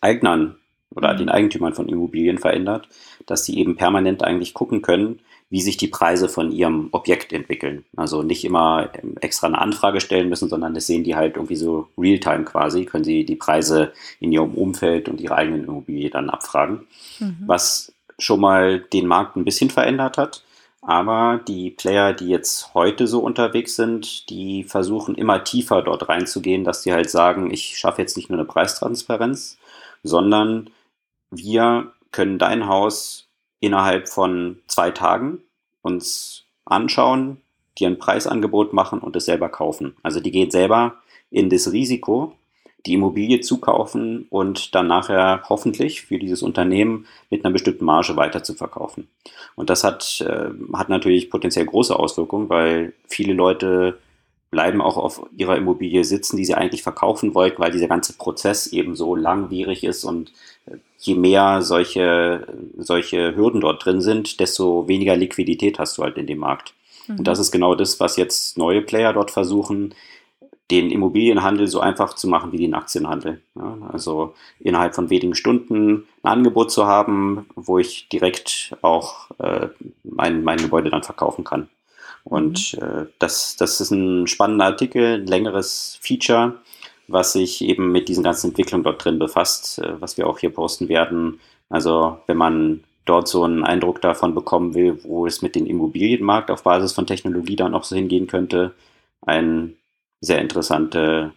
Eignern 0.00 0.56
oder 0.98 1.14
den 1.14 1.30
Eigentümern 1.30 1.72
von 1.72 1.88
Immobilien 1.88 2.38
verändert, 2.38 2.88
dass 3.26 3.44
sie 3.44 3.58
eben 3.58 3.76
permanent 3.76 4.22
eigentlich 4.22 4.52
gucken 4.52 4.82
können, 4.82 5.20
wie 5.50 5.62
sich 5.62 5.78
die 5.78 5.88
Preise 5.88 6.28
von 6.28 6.52
ihrem 6.52 6.88
Objekt 6.92 7.32
entwickeln. 7.32 7.84
Also 7.96 8.22
nicht 8.22 8.44
immer 8.44 8.90
extra 9.20 9.46
eine 9.46 9.58
Anfrage 9.58 10.00
stellen 10.00 10.28
müssen, 10.28 10.48
sondern 10.48 10.74
das 10.74 10.86
sehen 10.86 11.04
die 11.04 11.16
halt 11.16 11.36
irgendwie 11.36 11.56
so 11.56 11.88
real-time 11.96 12.44
quasi, 12.44 12.84
können 12.84 13.04
sie 13.04 13.24
die 13.24 13.36
Preise 13.36 13.92
in 14.20 14.30
ihrem 14.30 14.54
Umfeld 14.54 15.08
und 15.08 15.20
ihrer 15.20 15.36
eigenen 15.36 15.64
Immobilie 15.64 16.10
dann 16.10 16.28
abfragen, 16.28 16.86
mhm. 17.18 17.36
was 17.46 17.92
schon 18.18 18.40
mal 18.40 18.80
den 18.80 19.06
Markt 19.06 19.36
ein 19.36 19.44
bisschen 19.44 19.70
verändert 19.70 20.18
hat. 20.18 20.42
Aber 20.82 21.40
die 21.46 21.70
Player, 21.70 22.12
die 22.12 22.28
jetzt 22.28 22.72
heute 22.74 23.06
so 23.06 23.20
unterwegs 23.20 23.74
sind, 23.74 24.28
die 24.30 24.64
versuchen 24.64 25.14
immer 25.14 25.44
tiefer 25.44 25.82
dort 25.82 26.08
reinzugehen, 26.08 26.64
dass 26.64 26.82
die 26.82 26.92
halt 26.92 27.10
sagen, 27.10 27.50
ich 27.50 27.78
schaffe 27.78 28.02
jetzt 28.02 28.16
nicht 28.16 28.30
nur 28.30 28.38
eine 28.38 28.46
Preistransparenz, 28.46 29.58
sondern 30.02 30.70
wir 31.30 31.92
können 32.10 32.38
dein 32.38 32.66
Haus 32.66 33.28
innerhalb 33.60 34.08
von 34.08 34.58
zwei 34.66 34.90
Tagen 34.90 35.38
uns 35.82 36.44
anschauen, 36.64 37.38
dir 37.78 37.88
ein 37.88 37.98
Preisangebot 37.98 38.72
machen 38.72 39.00
und 39.00 39.16
es 39.16 39.24
selber 39.24 39.48
kaufen. 39.48 39.96
Also 40.02 40.20
die 40.20 40.30
gehen 40.30 40.50
selber 40.50 40.96
in 41.30 41.50
das 41.50 41.72
Risiko, 41.72 42.34
die 42.86 42.94
Immobilie 42.94 43.40
zukaufen 43.40 44.26
und 44.30 44.74
dann 44.74 44.86
nachher 44.86 45.42
hoffentlich 45.48 46.02
für 46.02 46.18
dieses 46.18 46.42
Unternehmen 46.42 47.06
mit 47.30 47.44
einer 47.44 47.52
bestimmten 47.52 47.84
Marge 47.84 48.16
weiter 48.16 48.42
zu 48.42 48.54
verkaufen. 48.54 49.08
Und 49.56 49.70
das 49.70 49.84
hat, 49.84 50.20
äh, 50.20 50.50
hat 50.74 50.88
natürlich 50.88 51.30
potenziell 51.30 51.66
große 51.66 51.94
Auswirkungen, 51.94 52.48
weil 52.48 52.94
viele 53.06 53.32
Leute 53.32 53.98
bleiben 54.50 54.80
auch 54.80 54.96
auf 54.96 55.26
ihrer 55.36 55.56
Immobilie 55.56 56.04
sitzen, 56.04 56.36
die 56.38 56.44
sie 56.44 56.54
eigentlich 56.54 56.82
verkaufen 56.82 57.34
wollten, 57.34 57.60
weil 57.60 57.70
dieser 57.70 57.88
ganze 57.88 58.14
Prozess 58.14 58.68
eben 58.68 58.96
so 58.96 59.14
langwierig 59.14 59.84
ist 59.84 60.04
und 60.04 60.32
je 60.98 61.14
mehr 61.14 61.62
solche, 61.62 62.46
solche 62.76 63.36
Hürden 63.36 63.60
dort 63.60 63.84
drin 63.84 64.00
sind, 64.00 64.40
desto 64.40 64.88
weniger 64.88 65.16
Liquidität 65.16 65.78
hast 65.78 65.98
du 65.98 66.02
halt 66.02 66.16
in 66.16 66.26
dem 66.26 66.38
Markt. 66.38 66.74
Mhm. 67.06 67.18
Und 67.18 67.24
das 67.28 67.38
ist 67.38 67.52
genau 67.52 67.74
das, 67.74 68.00
was 68.00 68.16
jetzt 68.16 68.58
neue 68.58 68.82
Player 68.82 69.12
dort 69.12 69.30
versuchen, 69.30 69.94
den 70.70 70.90
Immobilienhandel 70.90 71.66
so 71.66 71.80
einfach 71.80 72.14
zu 72.14 72.28
machen 72.28 72.52
wie 72.52 72.58
den 72.58 72.74
Aktienhandel. 72.74 73.40
Ja, 73.54 73.78
also 73.90 74.34
innerhalb 74.60 74.94
von 74.94 75.08
wenigen 75.08 75.34
Stunden 75.34 76.06
ein 76.22 76.30
Angebot 76.30 76.70
zu 76.70 76.86
haben, 76.86 77.46
wo 77.54 77.78
ich 77.78 78.08
direkt 78.08 78.76
auch 78.82 79.30
äh, 79.38 79.68
mein, 80.04 80.44
mein 80.44 80.58
Gebäude 80.58 80.90
dann 80.90 81.02
verkaufen 81.02 81.44
kann. 81.44 81.68
Und 82.24 82.74
mhm. 82.74 82.86
äh, 82.86 83.06
das, 83.18 83.56
das 83.56 83.80
ist 83.80 83.90
ein 83.90 84.26
spannender 84.26 84.66
Artikel, 84.66 85.20
ein 85.20 85.26
längeres 85.26 85.98
Feature, 86.02 86.60
was 87.08 87.32
sich 87.32 87.62
eben 87.62 87.90
mit 87.90 88.08
diesen 88.08 88.22
ganzen 88.22 88.50
Entwicklungen 88.50 88.84
dort 88.84 89.04
drin 89.04 89.18
befasst, 89.18 89.78
äh, 89.78 90.00
was 90.00 90.16
wir 90.16 90.26
auch 90.26 90.38
hier 90.38 90.50
posten 90.50 90.88
werden. 90.88 91.40
Also 91.68 92.18
wenn 92.26 92.36
man 92.36 92.84
dort 93.04 93.28
so 93.28 93.42
einen 93.44 93.64
Eindruck 93.64 94.00
davon 94.02 94.34
bekommen 94.34 94.74
will, 94.74 95.02
wo 95.02 95.26
es 95.26 95.42
mit 95.42 95.54
dem 95.54 95.66
Immobilienmarkt 95.66 96.50
auf 96.50 96.62
Basis 96.62 96.92
von 96.92 97.06
Technologie 97.06 97.56
dann 97.56 97.74
auch 97.74 97.84
so 97.84 97.96
hingehen 97.96 98.26
könnte, 98.26 98.74
ein 99.22 99.74
sehr 100.20 100.40
interessante, 100.40 101.32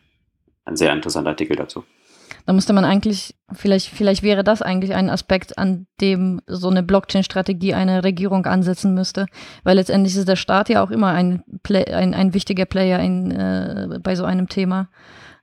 ein 0.66 0.76
sehr 0.76 0.94
interessanter 0.94 1.30
Artikel 1.32 1.56
dazu. 1.56 1.84
Da 2.46 2.54
müsste 2.54 2.74
man 2.74 2.86
eigentlich, 2.86 3.36
vielleicht, 3.54 3.88
vielleicht 3.88 4.24
wäre 4.24 4.44
das 4.44 4.62
eigentlich 4.62 4.94
ein 4.96 5.10
Aspekt, 5.10 5.58
an 5.58 5.86
dem 6.00 6.42
so 6.48 6.70
eine 6.70 6.84
Blockchain-Strategie 6.84 7.74
eine 7.74 8.04
Regierung 8.04 8.46
ansetzen 8.46 8.94
müsste. 8.94 9.28
Weil 9.64 9.76
letztendlich 9.76 10.16
ist 10.16 10.28
der 10.28 10.36
Staat 10.36 10.70
ja 10.70 10.84
auch 10.84 10.92
immer 10.92 11.10
ein, 11.10 11.44
Play, 11.64 11.86
ein, 11.86 12.14
ein 12.14 12.34
wichtiger 12.34 12.66
Player 12.66 13.00
in, 13.00 13.32
äh, 13.32 14.00
bei 14.02 14.16
so 14.16 14.26
einem 14.26 14.50
Thema. 14.50 14.90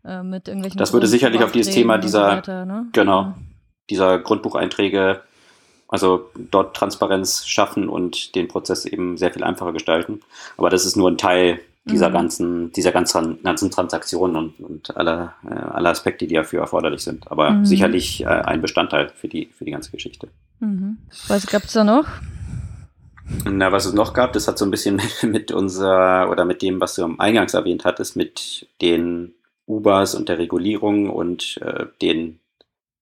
Äh, 0.09 0.23
mit 0.23 0.49
irgendwelchen 0.49 0.79
das 0.79 0.95
würde 0.95 1.07
sicherlich 1.07 1.43
auf 1.43 1.53
dieses 1.53 1.75
Thema 1.75 1.99
dieser, 1.99 2.29
weiter, 2.29 2.65
ne? 2.65 2.87
genau, 2.93 3.21
ja. 3.21 3.39
dieser 3.91 4.19
Grundbucheinträge, 4.19 5.21
also 5.87 6.31
dort 6.51 6.75
Transparenz 6.75 7.47
schaffen 7.47 7.91
und 7.91 8.35
den 8.35 8.49
Prozess 8.49 8.87
eben 8.87 9.19
sehr 9.19 9.33
viel 9.33 9.45
einfacher 9.45 9.73
gestalten. 9.73 10.23
Aber 10.57 10.71
das 10.71 10.87
ist 10.87 10.97
nur 10.97 11.11
ein 11.11 11.19
Teil 11.19 11.61
dieser 11.85 12.09
mhm. 12.09 12.15
ganzen, 12.15 12.73
dieser 12.73 12.93
ganzen, 12.93 13.43
ganzen 13.43 13.71
Transaktionen 13.71 14.37
und, 14.37 14.61
und 14.61 14.97
aller, 14.97 15.35
äh, 15.45 15.55
aller 15.55 15.91
Aspekte, 15.91 16.27
die 16.27 16.35
dafür 16.35 16.61
erforderlich 16.61 17.03
sind. 17.03 17.31
Aber 17.31 17.51
mhm. 17.51 17.67
sicherlich 17.67 18.23
äh, 18.23 18.29
ein 18.29 18.63
Bestandteil 18.63 19.11
für 19.15 19.29
die, 19.29 19.51
für 19.57 19.67
die 19.67 19.73
ganze 19.73 19.91
Geschichte. 19.91 20.29
Mhm. 20.61 20.99
Was 21.29 21.47
gab 21.47 21.65
es 21.65 21.73
da 21.73 21.85
noch? 21.85 22.07
Na, 23.45 23.73
was 23.73 23.85
es 23.85 23.93
noch 23.93 24.15
gab, 24.15 24.33
das 24.33 24.49
hat 24.49 24.57
so 24.57 24.65
ein 24.65 24.71
bisschen 24.71 24.97
mit, 24.97 25.23
mit 25.23 25.53
unserer 25.53 26.31
oder 26.31 26.47
mit 26.47 26.63
dem, 26.63 26.81
was 26.81 26.95
du 26.95 27.05
am 27.05 27.21
Eingangs 27.21 27.53
erwähnt 27.53 27.85
hattest, 27.85 28.17
mit 28.17 28.67
den 28.81 29.35
Ubers 29.69 30.15
und 30.15 30.29
der 30.29 30.39
Regulierung 30.39 31.11
und 31.11 31.59
äh, 31.63 31.87
den 32.03 32.41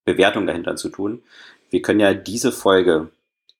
Bewertungen 0.05 0.47
dahinter 0.47 0.77
zu 0.77 0.89
tun. 0.89 1.23
Wir 1.71 1.83
können 1.83 2.01
ja 2.01 2.15
diese 2.15 2.53
Folge, 2.53 3.11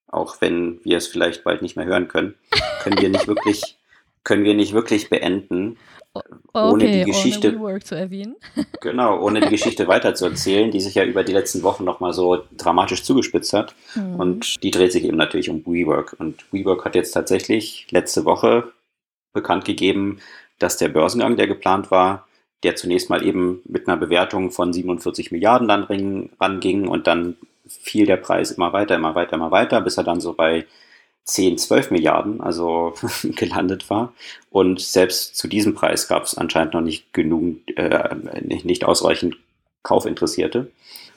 auch 0.07 0.41
wenn 0.41 0.81
wir 0.85 0.97
es 0.97 1.07
vielleicht 1.07 1.45
bald 1.45 1.63
nicht 1.63 1.77
mehr 1.77 1.87
hören 1.87 2.09
können, 2.09 2.35
können 2.83 3.01
wir 3.01 3.09
nicht 3.09 3.27
wirklich 3.27 3.77
können 4.25 4.43
wir 4.43 4.55
nicht 4.55 4.73
wirklich 4.73 5.09
beenden, 5.09 5.77
ohne 6.53 6.85
okay, 6.85 7.05
die 7.05 7.05
Geschichte 7.05 7.57
ohne 7.59 7.81
zu 7.81 7.95
erwähnen. 7.95 8.37
genau, 8.81 9.21
ohne 9.21 9.41
die 9.41 9.49
Geschichte 9.49 9.87
weiterzuerzählen, 9.87 10.71
die 10.71 10.81
sich 10.81 10.95
ja 10.95 11.05
über 11.05 11.23
die 11.23 11.33
letzten 11.33 11.63
Wochen 11.63 11.85
nochmal 11.85 12.13
so 12.13 12.43
dramatisch 12.57 13.03
zugespitzt 13.03 13.53
hat. 13.53 13.75
Mhm. 13.95 14.17
Und 14.17 14.63
die 14.63 14.71
dreht 14.71 14.93
sich 14.93 15.05
eben 15.05 15.17
natürlich 15.17 15.51
um 15.51 15.65
WeWork. 15.65 16.17
Und 16.19 16.45
WeWork 16.53 16.85
hat 16.85 16.95
jetzt 16.95 17.13
tatsächlich 17.13 17.87
letzte 17.91 18.25
Woche 18.25 18.73
bekannt 19.33 19.65
gegeben, 19.65 20.19
dass 20.59 20.77
der 20.79 20.89
Börsengang, 20.89 21.37
der 21.37 21.47
geplant 21.47 21.91
war, 21.91 22.26
der 22.63 22.77
zunächst 22.77 23.11
mal 23.11 23.25
eben 23.25 23.61
mit 23.65 23.87
einer 23.87 23.97
Bewertung 23.97 24.51
von 24.51 24.73
47 24.73 25.31
Milliarden 25.31 25.69
dann 25.69 25.85
ranging 26.41 26.89
und 26.89 27.07
dann 27.07 27.37
fiel 27.67 28.07
der 28.07 28.17
Preis 28.17 28.53
immer 28.53 28.73
weiter, 28.73 28.95
immer 28.95 29.15
weiter, 29.15 29.37
immer 29.37 29.51
weiter, 29.51 29.81
bis 29.81 29.99
er 29.99 30.05
dann 30.05 30.21
so 30.21 30.33
bei 30.33 30.67
10, 31.25 31.59
12 31.59 31.91
Milliarden, 31.91 32.41
also 32.41 32.95
gelandet 33.23 33.91
war. 33.91 34.15
Und 34.51 34.81
selbst 34.81 35.37
zu 35.37 35.49
diesem 35.49 35.75
Preis 35.75 36.09
gab 36.09 36.25
es 36.25 36.37
anscheinend 36.37 36.75
noch 36.75 36.81
nicht 36.81 37.13
genug, 37.13 37.57
äh, 37.77 38.15
nicht, 38.43 38.65
nicht 38.65 38.85
ausreichend 38.85 39.37
Kaufinteressierte, 39.83 40.71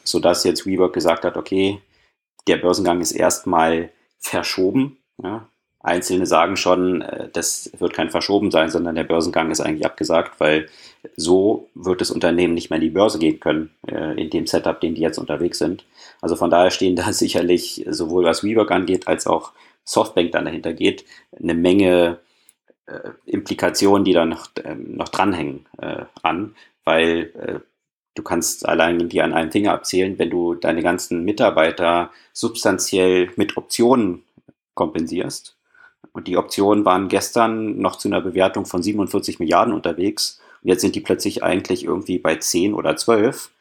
sodass 0.03 0.43
jetzt 0.43 0.65
WeWork 0.65 0.93
gesagt 0.93 1.25
hat, 1.25 1.37
okay, 1.37 1.81
der 2.47 2.57
Börsengang 2.57 3.01
ist 3.01 3.11
erstmal 3.11 3.91
verschoben. 4.19 4.97
Ja. 5.21 5.47
Einzelne 5.81 6.25
sagen 6.25 6.57
schon, 6.57 7.01
äh, 7.01 7.29
das 7.31 7.71
wird 7.79 7.93
kein 7.93 8.09
verschoben 8.09 8.51
sein, 8.51 8.69
sondern 8.69 8.95
der 8.95 9.05
Börsengang 9.05 9.51
ist 9.51 9.61
eigentlich 9.61 9.85
abgesagt, 9.85 10.39
weil 10.39 10.67
so 11.15 11.69
wird 11.73 12.01
das 12.01 12.11
Unternehmen 12.11 12.53
nicht 12.53 12.69
mehr 12.69 12.77
in 12.77 12.83
die 12.83 12.89
Börse 12.89 13.19
gehen 13.19 13.39
können, 13.39 13.71
äh, 13.87 14.21
in 14.21 14.29
dem 14.29 14.45
Setup, 14.45 14.79
den 14.81 14.95
die 14.95 15.01
jetzt 15.01 15.17
unterwegs 15.17 15.57
sind. 15.57 15.85
Also 16.21 16.35
von 16.35 16.49
daher 16.49 16.71
stehen 16.71 16.95
da 16.95 17.13
sicherlich 17.13 17.85
sowohl 17.89 18.25
was 18.25 18.43
WeWork 18.43 18.71
angeht, 18.71 19.07
als 19.07 19.25
auch 19.25 19.53
Softbank 19.85 20.31
dann 20.33 20.45
dahinter 20.45 20.73
geht, 20.73 21.05
eine 21.41 21.53
Menge 21.53 22.19
äh, 22.85 23.09
Implikationen, 23.25 24.03
die 24.03 24.13
da 24.13 24.25
noch, 24.25 24.49
äh, 24.63 24.75
noch 24.75 25.09
dranhängen 25.09 25.65
an, 26.23 26.55
weil 26.83 27.61
du 28.15 28.23
kannst 28.23 28.67
allein 28.67 29.07
die 29.07 29.21
an 29.21 29.31
einem 29.31 29.51
Finger 29.51 29.71
abzählen, 29.71 30.19
wenn 30.19 30.29
du 30.29 30.55
deine 30.55 30.83
ganzen 30.83 31.23
Mitarbeiter 31.23 32.11
substanziell 32.33 33.31
mit 33.37 33.55
Optionen 33.55 34.23
kompensierst. 34.73 35.55
Und 36.11 36.27
die 36.27 36.37
Optionen 36.37 36.85
waren 36.85 37.07
gestern 37.07 37.77
noch 37.79 37.97
zu 37.97 38.07
einer 38.07 38.21
Bewertung 38.21 38.65
von 38.65 38.81
47 38.81 39.39
Milliarden 39.39 39.73
unterwegs. 39.73 40.41
Und 40.63 40.69
jetzt 40.69 40.81
sind 40.81 40.95
die 40.95 41.01
plötzlich 41.01 41.43
eigentlich 41.43 41.85
irgendwie 41.85 42.19
bei 42.19 42.35
10 42.35 42.73
oder 42.73 42.95
12. 42.95 43.51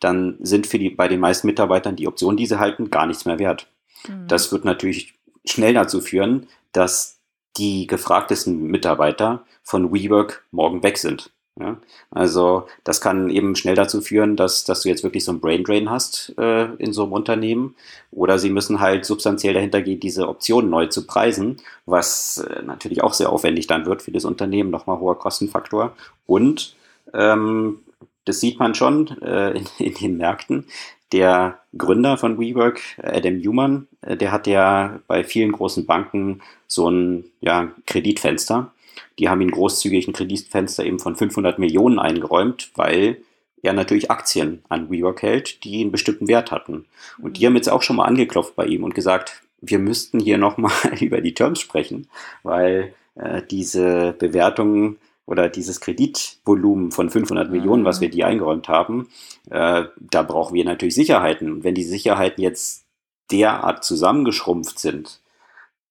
Dann 0.00 0.36
sind 0.40 0.66
für 0.66 0.78
die, 0.78 0.90
bei 0.90 1.08
den 1.08 1.20
meisten 1.20 1.46
Mitarbeitern 1.46 1.96
die 1.96 2.08
Optionen, 2.08 2.36
die 2.36 2.46
sie 2.46 2.58
halten, 2.58 2.90
gar 2.90 3.06
nichts 3.06 3.24
mehr 3.24 3.38
wert. 3.38 3.68
Mhm. 4.08 4.28
Das 4.28 4.52
wird 4.52 4.64
natürlich 4.64 5.14
schnell 5.44 5.74
dazu 5.74 6.00
führen, 6.00 6.46
dass 6.72 7.18
die 7.56 7.86
gefragtesten 7.86 8.62
Mitarbeiter 8.64 9.44
von 9.62 9.92
WeWork 9.92 10.44
morgen 10.50 10.82
weg 10.82 10.98
sind. 10.98 11.30
Ja? 11.58 11.78
Also 12.10 12.66
das 12.84 13.00
kann 13.00 13.30
eben 13.30 13.56
schnell 13.56 13.74
dazu 13.74 14.00
führen, 14.00 14.36
dass, 14.36 14.64
dass 14.64 14.82
du 14.82 14.88
jetzt 14.88 15.02
wirklich 15.02 15.24
so 15.24 15.32
ein 15.32 15.40
Brain 15.40 15.64
Drain 15.64 15.90
hast 15.90 16.34
äh, 16.38 16.66
in 16.74 16.92
so 16.92 17.04
einem 17.04 17.12
Unternehmen. 17.12 17.74
Oder 18.10 18.38
sie 18.38 18.50
müssen 18.50 18.80
halt 18.80 19.04
substanziell 19.04 19.54
dahinter 19.54 19.82
gehen, 19.82 20.00
diese 20.00 20.28
Optionen 20.28 20.70
neu 20.70 20.86
zu 20.86 21.06
preisen, 21.06 21.58
was 21.86 22.38
äh, 22.38 22.62
natürlich 22.62 23.02
auch 23.02 23.14
sehr 23.14 23.30
aufwendig 23.30 23.66
dann 23.66 23.86
wird 23.86 24.02
für 24.02 24.12
das 24.12 24.24
Unternehmen, 24.24 24.70
nochmal 24.70 25.00
hoher 25.00 25.18
Kostenfaktor. 25.18 25.94
Und 26.26 26.76
ähm, 27.14 27.80
das 28.24 28.40
sieht 28.40 28.58
man 28.58 28.74
schon 28.74 29.20
äh, 29.22 29.50
in, 29.52 29.66
in 29.78 29.94
den 29.94 30.16
Märkten 30.16 30.66
der 31.12 31.60
Gründer 31.76 32.18
von 32.18 32.38
WeWork, 32.38 32.80
Adam 33.02 33.38
Newman, 33.38 33.88
äh, 34.02 34.16
der 34.16 34.32
hat 34.32 34.46
ja 34.46 35.00
bei 35.06 35.24
vielen 35.24 35.52
großen 35.52 35.86
Banken 35.86 36.42
so 36.66 36.90
ein 36.90 37.24
ja, 37.40 37.72
Kreditfenster. 37.86 38.72
Die 39.18 39.28
haben 39.28 39.40
ihn 39.40 39.50
großzügig 39.50 40.06
ein 40.06 40.12
Kreditfenster 40.12 40.84
eben 40.84 40.98
von 40.98 41.16
500 41.16 41.58
Millionen 41.58 41.98
eingeräumt, 41.98 42.70
weil 42.74 43.22
er 43.62 43.72
natürlich 43.72 44.10
Aktien 44.10 44.62
an 44.68 44.90
WeWork 44.90 45.22
hält, 45.22 45.64
die 45.64 45.80
einen 45.80 45.90
bestimmten 45.90 46.28
Wert 46.28 46.52
hatten. 46.52 46.86
Und 47.20 47.36
die 47.36 47.46
haben 47.46 47.56
jetzt 47.56 47.68
auch 47.68 47.82
schon 47.82 47.96
mal 47.96 48.04
angeklopft 48.04 48.54
bei 48.54 48.66
ihm 48.66 48.84
und 48.84 48.94
gesagt, 48.94 49.42
wir 49.60 49.78
müssten 49.78 50.20
hier 50.20 50.38
nochmal 50.38 50.72
über 51.00 51.20
die 51.20 51.34
Terms 51.34 51.60
sprechen, 51.60 52.08
weil 52.42 52.94
äh, 53.16 53.42
diese 53.50 54.14
Bewertungen 54.18 54.98
oder 55.26 55.48
dieses 55.48 55.80
Kreditvolumen 55.80 56.90
von 56.90 57.10
500 57.10 57.50
Millionen, 57.50 57.84
was 57.84 58.00
wir 58.00 58.08
die 58.08 58.24
eingeräumt 58.24 58.68
haben, 58.68 59.08
äh, 59.50 59.84
da 59.98 60.22
brauchen 60.22 60.54
wir 60.54 60.64
natürlich 60.64 60.94
Sicherheiten. 60.94 61.52
Und 61.52 61.64
wenn 61.64 61.74
die 61.74 61.82
Sicherheiten 61.82 62.40
jetzt 62.40 62.86
derart 63.30 63.84
zusammengeschrumpft 63.84 64.78
sind, 64.78 65.20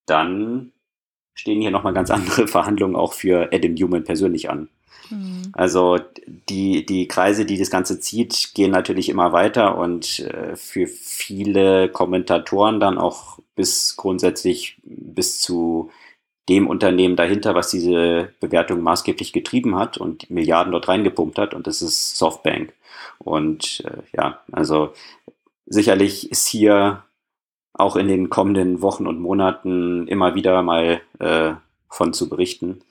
dann 0.08 0.72
stehen 1.38 1.62
hier 1.62 1.72
nochmal 1.72 1.94
ganz 1.94 2.12
andere 2.18 2.48
Verhandlungen 2.48 2.98
auch 2.98 3.14
für 3.14 3.50
Adam 3.54 3.74
Newman 3.74 4.04
persönlich 4.04 4.50
an. 4.50 4.68
Mhm. 5.10 5.52
Also 5.54 5.98
die, 6.50 6.86
die 6.86 7.08
Kreise, 7.08 7.46
die 7.46 7.58
das 7.58 7.70
Ganze 7.70 8.00
zieht, 8.00 8.52
gehen 8.54 8.72
natürlich 8.72 9.08
immer 9.08 9.32
weiter 9.32 9.78
und 9.78 10.20
äh, 10.20 10.56
für 10.58 10.88
viele 10.88 11.90
Kommentatoren 11.90 12.80
dann 12.80 12.98
auch 12.98 13.40
bis 13.56 13.96
grundsätzlich 13.96 14.78
bis 14.84 15.40
zu 15.40 15.90
dem 16.50 16.68
Unternehmen 16.68 17.16
dahinter, 17.16 17.56
was 17.56 17.70
diese 17.70 18.34
Bewertung 18.40 18.82
maßgeblich 18.82 19.34
getrieben 19.34 19.76
hat 19.76 19.98
und 19.98 20.30
Milliarden 20.30 20.72
dort 20.72 20.88
reingepumpt 20.88 21.38
hat, 21.38 21.54
und 21.54 21.68
das 21.68 21.82
ist 21.82 22.18
Softbank. 22.18 22.74
Und 23.20 23.84
äh, 23.86 24.04
ja, 24.16 24.40
also 24.52 24.94
sicherlich 25.66 26.32
ist 26.32 26.48
hier 26.48 27.04
auch 27.78 27.96
in 27.96 28.08
den 28.08 28.30
kommenden 28.30 28.82
Wochen 28.82 29.08
und 29.08 29.20
Monaten 29.20 30.08
immer 30.08 30.36
wieder 30.36 30.62
mal 30.62 31.02
äh, 31.20 31.54
von 31.90 32.14
zu 32.14 32.30
berichten. 32.30 32.82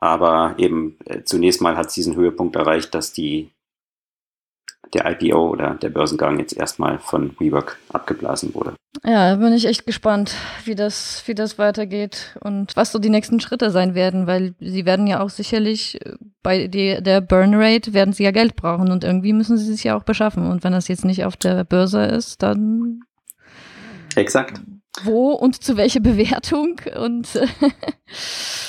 Aber 0.00 0.54
eben 0.58 0.96
äh, 1.04 1.22
zunächst 1.24 1.60
mal 1.60 1.76
hat 1.76 1.88
es 1.88 1.94
diesen 1.94 2.16
Höhepunkt 2.16 2.56
erreicht, 2.56 2.94
dass 2.94 3.12
die 3.12 3.50
der 4.94 5.04
IPO 5.10 5.50
oder 5.50 5.74
der 5.74 5.90
Börsengang 5.90 6.38
jetzt 6.38 6.56
erstmal 6.56 6.98
von 6.98 7.34
WeWork 7.38 7.78
abgeblasen 7.90 8.54
wurde. 8.54 8.74
Ja, 9.04 9.36
bin 9.36 9.52
ich 9.52 9.66
echt 9.66 9.86
gespannt, 9.86 10.34
wie 10.64 10.74
das, 10.74 11.22
wie 11.26 11.34
das 11.34 11.58
weitergeht 11.58 12.36
und 12.40 12.74
was 12.74 12.90
so 12.90 12.98
die 12.98 13.10
nächsten 13.10 13.38
Schritte 13.38 13.70
sein 13.70 13.94
werden, 13.94 14.26
weil 14.26 14.54
sie 14.60 14.86
werden 14.86 15.06
ja 15.06 15.20
auch 15.20 15.30
sicherlich 15.30 16.04
äh, 16.04 16.14
bei 16.42 16.68
die, 16.68 17.02
der 17.02 17.20
Burn 17.20 17.54
Rate 17.54 17.92
werden 17.92 18.12
sie 18.12 18.24
ja 18.24 18.30
Geld 18.30 18.56
brauchen 18.56 18.90
und 18.90 19.04
irgendwie 19.04 19.32
müssen 19.32 19.58
sie 19.58 19.72
es 19.72 19.82
ja 19.82 19.96
auch 19.96 20.04
beschaffen. 20.04 20.50
Und 20.50 20.64
wenn 20.64 20.72
das 20.72 20.88
jetzt 20.88 21.04
nicht 21.04 21.24
auf 21.24 21.36
der 21.36 21.64
Börse 21.64 22.04
ist, 22.04 22.42
dann. 22.42 23.02
Exakt. 24.18 24.60
Wo 25.04 25.32
und 25.32 25.62
zu 25.62 25.76
welcher 25.76 26.00
Bewertung 26.00 26.80
und. 26.96 27.28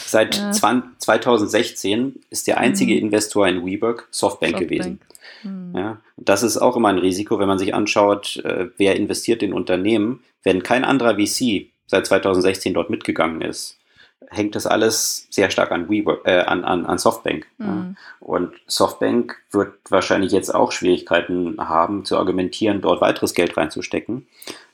Seit 0.06 0.38
ja. 0.38 0.52
2016 0.52 2.20
ist 2.30 2.48
der 2.48 2.58
einzige 2.58 2.94
mhm. 2.94 3.00
Investor 3.00 3.48
in 3.48 3.66
WeWork 3.66 4.08
Softbank, 4.12 4.54
Softbank. 4.54 4.70
gewesen. 4.70 5.00
Mhm. 5.44 5.74
Ja, 5.76 5.98
das 6.18 6.44
ist 6.44 6.58
auch 6.58 6.76
immer 6.76 6.90
ein 6.90 6.98
Risiko, 6.98 7.40
wenn 7.40 7.48
man 7.48 7.60
sich 7.60 7.74
anschaut, 7.74 8.38
äh, 8.38 8.68
wer 8.78 8.96
investiert 8.96 9.44
in 9.44 9.54
Unternehmen. 9.54 10.24
Wenn 10.44 10.64
kein 10.64 10.84
anderer 10.84 11.16
VC 11.16 11.68
seit 11.88 12.06
2016 12.08 12.74
dort 12.74 12.90
mitgegangen 12.90 13.42
ist, 13.42 13.78
hängt 14.30 14.56
das 14.56 14.68
alles 14.68 15.28
sehr 15.30 15.50
stark 15.50 15.72
an, 15.72 15.90
WeWork, 15.90 16.26
äh, 16.26 16.40
an, 16.40 16.64
an, 16.64 16.86
an 16.86 16.98
Softbank. 16.98 17.48
Mhm. 17.58 17.96
Und 18.20 18.54
Softbank 18.68 19.38
wird 19.52 19.74
wahrscheinlich 19.90 20.32
jetzt 20.32 20.54
auch 20.54 20.72
Schwierigkeiten 20.72 21.58
haben, 21.58 22.06
zu 22.06 22.18
argumentieren, 22.18 22.82
dort 22.82 23.02
weiteres 23.02 23.34
Geld 23.34 23.58
reinzustecken. 23.58 24.28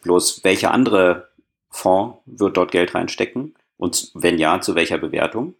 Bloß 0.05 0.43
welcher 0.43 0.71
andere 0.71 1.29
Fonds 1.69 2.19
wird 2.25 2.55
dort 2.55 2.71
Geld 2.71 2.93
reinstecken? 2.93 3.55
Und 3.77 4.11
wenn 4.13 4.37
ja, 4.37 4.61
zu 4.61 4.75
welcher 4.75 4.99
Bewertung? 4.99 5.55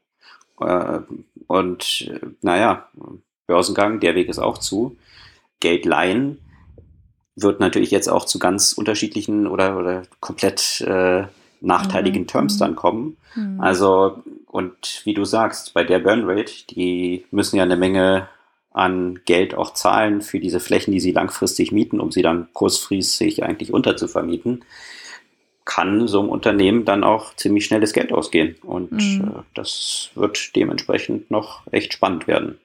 Äh, 0.62 1.00
und 1.48 2.12
naja, 2.42 2.88
Börsengang, 3.48 4.00
der 4.00 4.16
Weg 4.16 4.30
ist 4.30 4.40
auch 4.40 4.60
zu. 4.60 4.98
Geld 5.60 5.86
leihen 5.86 6.40
wird 7.36 7.60
natürlich 7.60 7.92
jetzt 7.92 8.08
auch 8.08 8.26
zu 8.26 8.40
ganz 8.40 8.74
unterschiedlichen 8.74 9.48
oder, 9.48 9.78
oder 9.78 10.04
komplett 10.20 10.82
äh, 10.82 11.24
nachteiligen 11.60 12.22
mhm. 12.22 12.28
Terms 12.28 12.58
dann 12.58 12.76
kommen. 12.76 13.18
Mhm. 13.36 13.60
Also, 13.60 14.24
und 14.46 15.02
wie 15.06 15.16
du 15.16 15.26
sagst, 15.26 15.74
bei 15.74 15.84
der 15.84 16.00
Burnrate, 16.00 16.68
die 16.70 17.26
müssen 17.32 17.58
ja 17.58 17.64
eine 17.64 17.78
Menge 17.78 18.30
an 18.76 19.22
Geld 19.26 19.56
auch 19.56 19.74
zahlen 19.74 20.22
für 20.22 20.40
diese 20.40 20.60
Flächen, 20.60 20.92
die 20.92 21.00
sie 21.00 21.14
langfristig 21.14 21.72
mieten, 21.72 22.02
um 22.02 22.12
sie 22.12 22.22
dann 22.22 22.50
kurzfristig 22.52 23.44
eigentlich 23.44 23.74
unterzuvermieten, 23.74 24.66
kann 25.64 26.08
so 26.08 26.22
ein 26.22 26.30
Unternehmen 26.30 26.84
dann 26.84 27.04
auch 27.04 27.34
ziemlich 27.36 27.66
schnelles 27.66 27.94
Geld 27.94 28.12
ausgehen. 28.12 28.56
Und 28.64 28.92
mhm. 28.92 29.32
äh, 29.38 29.42
das 29.54 30.10
wird 30.16 30.56
dementsprechend 30.56 31.32
noch 31.32 31.62
echt 31.72 31.94
spannend 31.94 32.28
werden. 32.28 32.60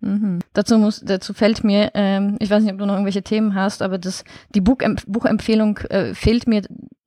Mhm. 0.00 0.40
Dazu, 0.52 0.76
muss, 0.76 1.00
dazu 1.00 1.32
fällt 1.32 1.64
mir, 1.64 1.92
ähm, 1.94 2.36
ich 2.38 2.50
weiß 2.50 2.62
nicht, 2.62 2.72
ob 2.72 2.78
du 2.78 2.84
noch 2.84 2.94
irgendwelche 2.94 3.22
Themen 3.22 3.54
hast, 3.54 3.80
aber 3.80 3.96
das, 3.96 4.22
die 4.54 4.60
Buchemp 4.60 5.02
Buchempfehlung 5.06 5.78
äh, 5.88 6.14
fehlt 6.14 6.46
mir 6.46 6.62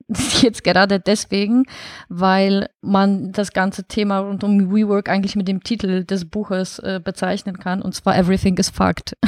jetzt 0.42 0.64
gerade 0.64 1.00
deswegen, 1.00 1.66
weil 2.10 2.70
man 2.82 3.32
das 3.32 3.54
ganze 3.54 3.86
Thema 3.86 4.20
rund 4.20 4.44
um 4.44 4.74
WeWork 4.74 5.08
eigentlich 5.10 5.36
mit 5.36 5.48
dem 5.48 5.64
Titel 5.64 6.04
des 6.04 6.30
Buches 6.30 6.80
äh, 6.80 7.00
bezeichnen 7.04 7.60
kann, 7.60 7.82
und 7.82 7.94
zwar 7.96 8.18
Everything 8.18 8.58
is 8.58 8.70
Fucked. 8.70 9.16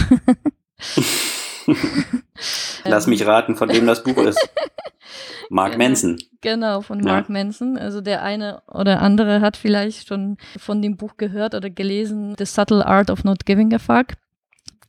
Lass 2.86 3.08
mich 3.08 3.26
raten, 3.26 3.56
von 3.56 3.70
wem 3.70 3.86
das 3.86 4.04
Buch 4.04 4.17
ist. 4.17 4.39
Mark 5.50 5.78
Manson. 5.78 6.17
Genau, 6.41 6.82
von 6.82 7.02
Mark 7.02 7.28
ja. 7.28 7.34
Manson. 7.34 7.78
Also 7.78 8.02
der 8.02 8.24
eine 8.24 8.63
oder 8.67 9.02
andere 9.02 9.41
hat 9.41 9.58
vielleicht 9.58 10.08
schon 10.08 10.38
von 10.58 10.82
dem 10.82 10.98
Buch 10.98 11.17
gehört 11.17 11.54
oder 11.54 11.70
gelesen, 11.70 12.36
The 12.38 12.46
Subtle 12.46 12.86
Art 12.86 13.10
of 13.10 13.24
Not 13.24 13.46
Giving 13.46 13.74
a 13.74 13.80
Fuck. 13.80 14.13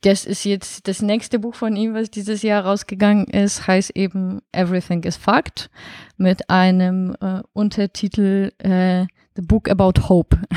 Das 0.03 0.25
ist 0.25 0.43
jetzt 0.43 0.89
das 0.89 1.01
nächste 1.01 1.39
Buch 1.39 1.55
von 1.55 1.77
ihm, 1.77 1.93
was 1.93 2.11
dieses 2.11 2.41
Jahr 2.41 2.65
rausgegangen 2.65 3.25
ist, 3.27 3.67
heißt 3.67 3.91
eben 3.95 4.41
Everything 4.51 5.01
is 5.03 5.15
Fucked 5.15 5.69
mit 6.17 6.49
einem 6.49 7.15
äh, 7.21 7.41
Untertitel 7.53 8.51
äh, 8.57 9.05
The 9.35 9.41
Book 9.41 9.69
About 9.69 10.09
Hope. 10.09 10.37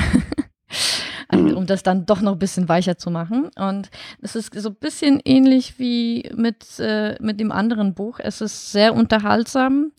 Mhm. 1.31 1.57
um 1.57 1.65
das 1.65 1.83
dann 1.83 2.05
doch 2.05 2.21
noch 2.21 2.33
ein 2.33 2.39
bisschen 2.39 2.69
weicher 2.69 2.97
zu 2.97 3.11
machen. 3.11 3.49
Und 3.57 3.89
es 4.21 4.35
ist 4.35 4.53
so 4.53 4.69
ein 4.69 4.75
bisschen 4.75 5.19
ähnlich 5.25 5.77
wie 5.77 6.29
mit, 6.35 6.79
äh, 6.79 7.15
mit 7.21 7.39
dem 7.39 7.51
anderen 7.51 7.93
Buch. 7.93 8.19
Es 8.21 8.39
ist 8.39 8.71
sehr 8.71 8.93
unterhaltsam. 8.95 9.91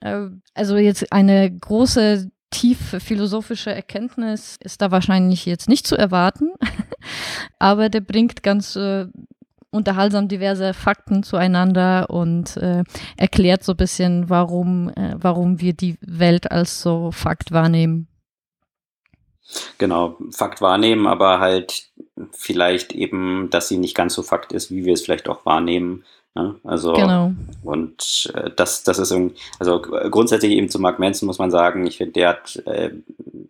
Äh, 0.00 0.26
also 0.54 0.76
jetzt 0.76 1.12
eine 1.12 1.50
große 1.50 2.30
tief 2.56 2.96
philosophische 3.04 3.70
Erkenntnis 3.70 4.56
ist 4.62 4.80
da 4.80 4.90
wahrscheinlich 4.90 5.44
jetzt 5.44 5.68
nicht 5.68 5.86
zu 5.86 5.94
erwarten, 5.94 6.52
aber 7.58 7.90
der 7.90 8.00
bringt 8.00 8.42
ganz 8.42 8.76
äh, 8.76 9.06
unterhaltsam 9.70 10.26
diverse 10.26 10.72
Fakten 10.72 11.22
zueinander 11.22 12.08
und 12.08 12.56
äh, 12.56 12.82
erklärt 13.18 13.62
so 13.62 13.72
ein 13.72 13.76
bisschen, 13.76 14.30
warum, 14.30 14.88
äh, 14.96 15.16
warum 15.18 15.60
wir 15.60 15.74
die 15.74 15.98
Welt 16.00 16.50
als 16.50 16.80
so 16.80 17.10
Fakt 17.12 17.52
wahrnehmen. 17.52 18.08
Genau, 19.76 20.16
Fakt 20.30 20.62
wahrnehmen, 20.62 21.06
aber 21.06 21.38
halt 21.40 21.90
vielleicht 22.32 22.92
eben, 22.92 23.50
dass 23.50 23.68
sie 23.68 23.76
nicht 23.76 23.94
ganz 23.94 24.14
so 24.14 24.22
Fakt 24.22 24.52
ist, 24.52 24.70
wie 24.70 24.86
wir 24.86 24.94
es 24.94 25.02
vielleicht 25.02 25.28
auch 25.28 25.44
wahrnehmen. 25.44 26.04
Ne? 26.36 26.54
Also 26.64 26.92
genau. 26.92 27.32
und 27.64 28.30
äh, 28.34 28.50
das, 28.54 28.84
das 28.84 28.98
ist 28.98 29.10
irgendwie, 29.10 29.36
also 29.58 29.80
grundsätzlich 29.80 30.52
eben 30.52 30.68
zu 30.68 30.78
Mark 30.78 30.98
Manson 30.98 31.26
muss 31.26 31.38
man 31.38 31.50
sagen, 31.50 31.86
ich 31.86 31.96
finde, 31.96 32.12
der 32.12 32.28
hat 32.28 32.62
äh, 32.66 32.90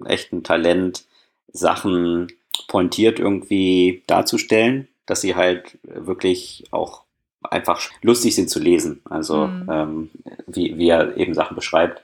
echt 0.05 0.33
ein 0.33 0.45
Talent, 0.45 1.05
Sachen 1.53 2.29
pointiert 2.69 3.19
irgendwie 3.19 4.05
darzustellen, 4.07 4.87
dass 5.07 5.21
sie 5.21 5.35
halt 5.35 5.79
wirklich 5.83 6.65
auch 6.71 7.03
einfach 7.43 7.81
lustig 8.03 8.37
sind 8.37 8.51
zu 8.51 8.61
lesen. 8.61 9.01
Also 9.09 9.49
mhm. 9.49 9.69
ähm, 9.71 10.11
wie, 10.47 10.79
wie 10.79 10.89
er 10.89 11.17
eben 11.17 11.35
Sachen 11.35 11.57
beschreibt. 11.57 12.03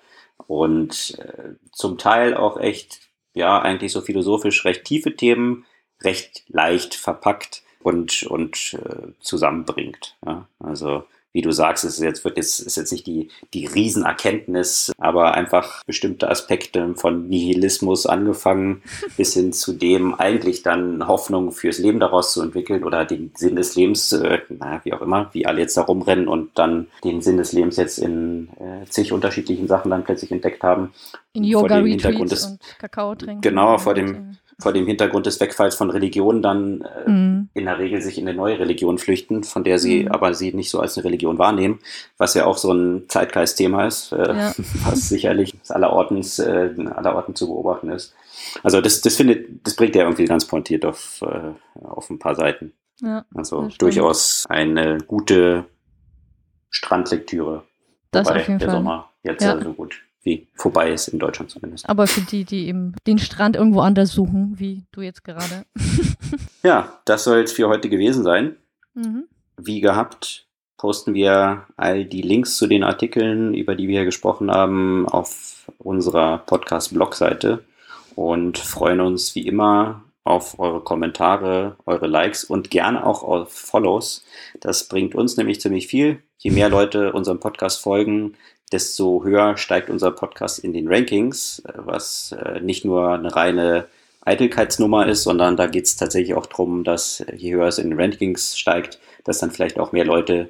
Und 0.48 1.16
äh, 1.18 1.54
zum 1.70 1.96
Teil 1.96 2.34
auch 2.34 2.58
echt 2.58 3.00
ja 3.34 3.60
eigentlich 3.60 3.92
so 3.92 4.00
philosophisch 4.00 4.64
recht 4.64 4.84
tiefe 4.84 5.14
Themen 5.14 5.64
recht 6.02 6.42
leicht 6.48 6.94
verpackt 6.94 7.61
und, 7.82 8.22
und 8.24 8.74
äh, 8.74 9.12
zusammenbringt. 9.20 10.16
Ja? 10.24 10.46
Also 10.60 11.04
wie 11.32 11.40
du 11.40 11.50
sagst, 11.50 11.84
es 11.84 11.94
ist 11.94 12.02
jetzt, 12.02 12.24
wird 12.24 12.36
jetzt, 12.36 12.60
ist 12.60 12.76
jetzt 12.76 12.92
nicht 12.92 13.06
die, 13.06 13.28
die 13.54 13.66
Riesenerkenntnis, 13.66 14.92
aber 14.98 15.34
einfach 15.34 15.82
bestimmte 15.84 16.30
Aspekte 16.30 16.94
von 16.94 17.28
Nihilismus 17.28 18.06
angefangen 18.06 18.82
bis 19.16 19.32
hin 19.34 19.52
zu 19.52 19.72
dem 19.72 20.14
eigentlich 20.14 20.62
dann 20.62 21.06
Hoffnung 21.06 21.52
fürs 21.52 21.78
Leben 21.78 22.00
daraus 22.00 22.32
zu 22.32 22.42
entwickeln 22.42 22.84
oder 22.84 23.04
den 23.04 23.32
Sinn 23.34 23.56
des 23.56 23.74
Lebens, 23.76 24.12
äh, 24.12 24.40
naja, 24.50 24.80
wie 24.84 24.92
auch 24.92 25.00
immer, 25.00 25.30
wie 25.32 25.46
alle 25.46 25.60
jetzt 25.60 25.76
da 25.76 25.82
rumrennen 25.82 26.28
und 26.28 26.50
dann 26.58 26.88
den 27.02 27.22
Sinn 27.22 27.38
des 27.38 27.52
Lebens 27.52 27.76
jetzt 27.76 27.98
in 27.98 28.50
äh, 28.60 28.86
zig 28.88 29.12
unterschiedlichen 29.12 29.68
Sachen 29.68 29.90
dann 29.90 30.04
plötzlich 30.04 30.30
entdeckt 30.30 30.62
haben. 30.62 30.92
In 31.32 31.44
Yoga-Retreats 31.44 32.44
und 32.44 32.60
Kakao 32.78 33.14
trinken. 33.14 33.40
Genau, 33.40 33.78
vor 33.78 33.94
dem, 33.94 34.36
vor 34.62 34.72
dem 34.72 34.86
Hintergrund 34.86 35.26
des 35.26 35.40
Wegfalls 35.40 35.74
von 35.74 35.90
Religionen 35.90 36.42
dann 36.42 36.82
äh, 36.82 37.10
mhm. 37.10 37.48
in 37.54 37.64
der 37.64 37.78
Regel 37.78 38.00
sich 38.00 38.18
in 38.18 38.28
eine 38.28 38.36
neue 38.36 38.58
Religion 38.58 38.98
flüchten, 38.98 39.44
von 39.44 39.64
der 39.64 39.78
sie 39.78 40.04
mhm. 40.04 40.12
aber 40.12 40.34
sie 40.34 40.52
nicht 40.52 40.70
so 40.70 40.80
als 40.80 40.96
eine 40.96 41.04
Religion 41.04 41.38
wahrnehmen, 41.38 41.80
was 42.18 42.34
ja 42.34 42.46
auch 42.46 42.56
so 42.56 42.72
ein 42.72 43.08
Zeitgeistthema 43.08 43.86
ist, 43.86 44.12
äh, 44.12 44.34
ja. 44.34 44.52
was 44.84 45.08
sicherlich 45.08 45.54
allerortens, 45.68 46.38
äh, 46.38 46.70
allerorten 46.94 47.34
zu 47.34 47.46
beobachten 47.48 47.90
ist. 47.90 48.14
Also 48.62 48.80
das, 48.80 49.00
das 49.00 49.16
findet, 49.16 49.66
das 49.66 49.74
bringt 49.74 49.94
ja 49.94 50.02
irgendwie 50.02 50.24
ganz 50.24 50.46
pointiert 50.46 50.84
auf, 50.84 51.22
äh, 51.22 51.84
auf 51.84 52.10
ein 52.10 52.18
paar 52.18 52.34
Seiten. 52.34 52.72
Ja, 53.00 53.24
also 53.34 53.68
durchaus 53.78 54.46
eine 54.48 54.98
gute 54.98 55.64
Strandlektüre. 56.70 57.64
Das 58.10 58.26
Wobei 58.26 58.40
auf 58.40 58.48
jeden 58.48 58.58
der 58.58 58.68
Fall. 58.68 58.76
Sommer 58.76 59.10
jetzt 59.22 59.42
ja. 59.42 59.60
so 59.60 59.72
gut 59.72 60.00
wie 60.22 60.46
vorbei 60.54 60.92
ist 60.92 61.08
in 61.08 61.18
Deutschland 61.18 61.50
zumindest. 61.50 61.88
Aber 61.88 62.06
für 62.06 62.20
die, 62.20 62.44
die 62.44 62.68
eben 62.68 62.94
den 63.06 63.18
Strand 63.18 63.56
irgendwo 63.56 63.80
anders 63.80 64.12
suchen, 64.12 64.54
wie 64.58 64.84
du 64.92 65.00
jetzt 65.00 65.24
gerade. 65.24 65.64
ja, 66.62 67.00
das 67.04 67.24
soll 67.24 67.40
es 67.40 67.52
für 67.52 67.68
heute 67.68 67.88
gewesen 67.88 68.22
sein. 68.22 68.56
Mhm. 68.94 69.24
Wie 69.56 69.80
gehabt, 69.80 70.46
posten 70.76 71.14
wir 71.14 71.66
all 71.76 72.04
die 72.04 72.22
Links 72.22 72.56
zu 72.56 72.66
den 72.66 72.84
Artikeln, 72.84 73.54
über 73.54 73.74
die 73.74 73.88
wir 73.88 73.98
hier 73.98 74.04
gesprochen 74.04 74.50
haben, 74.50 75.08
auf 75.08 75.70
unserer 75.78 76.38
Podcast-Blog-Seite 76.38 77.64
und 78.14 78.58
freuen 78.58 79.00
uns 79.00 79.34
wie 79.34 79.46
immer 79.46 80.02
auf 80.24 80.58
eure 80.58 80.80
Kommentare, 80.80 81.76
eure 81.84 82.06
Likes 82.06 82.44
und 82.44 82.70
gerne 82.70 83.04
auch 83.04 83.22
auf 83.22 83.52
Follows. 83.52 84.24
Das 84.60 84.88
bringt 84.88 85.14
uns 85.14 85.36
nämlich 85.36 85.60
ziemlich 85.60 85.88
viel. 85.88 86.22
Je 86.38 86.50
mehr 86.50 86.68
Leute 86.68 87.12
unserem 87.12 87.40
Podcast 87.40 87.80
folgen, 87.80 88.34
desto 88.72 89.22
höher 89.24 89.56
steigt 89.56 89.90
unser 89.90 90.10
Podcast 90.10 90.58
in 90.58 90.72
den 90.72 90.88
Rankings, 90.88 91.60
äh, 91.66 91.72
was 91.76 92.32
äh, 92.32 92.60
nicht 92.60 92.84
nur 92.84 93.10
eine 93.10 93.34
reine 93.34 93.86
Eitelkeitsnummer 94.24 95.06
ist, 95.06 95.24
sondern 95.24 95.56
da 95.56 95.66
geht 95.66 95.84
es 95.84 95.96
tatsächlich 95.96 96.34
auch 96.34 96.46
darum, 96.46 96.84
dass 96.84 97.24
je 97.36 97.54
höher 97.54 97.66
es 97.66 97.78
in 97.78 97.90
den 97.90 98.00
Rankings 98.00 98.56
steigt, 98.56 99.00
dass 99.24 99.40
dann 99.40 99.50
vielleicht 99.50 99.78
auch 99.78 99.92
mehr 99.92 100.04
Leute 100.04 100.48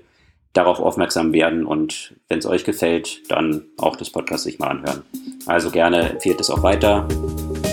darauf 0.52 0.80
aufmerksam 0.80 1.32
werden 1.32 1.64
und 1.64 2.14
wenn 2.28 2.38
es 2.38 2.46
euch 2.46 2.64
gefällt, 2.64 3.30
dann 3.30 3.64
auch 3.78 3.96
das 3.96 4.10
Podcast 4.10 4.44
sich 4.44 4.58
mal 4.58 4.68
anhören. 4.68 5.02
Also 5.46 5.70
gerne 5.70 6.10
empfiehlt 6.10 6.40
es 6.40 6.50
auch 6.50 6.62
weiter, 6.62 7.08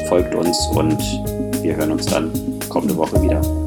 folgt 0.07 0.33
uns 0.33 0.57
und 0.73 0.99
wir 1.61 1.75
hören 1.75 1.91
uns 1.91 2.05
dann 2.05 2.31
kommende 2.69 2.95
Woche 2.95 3.21
wieder. 3.21 3.58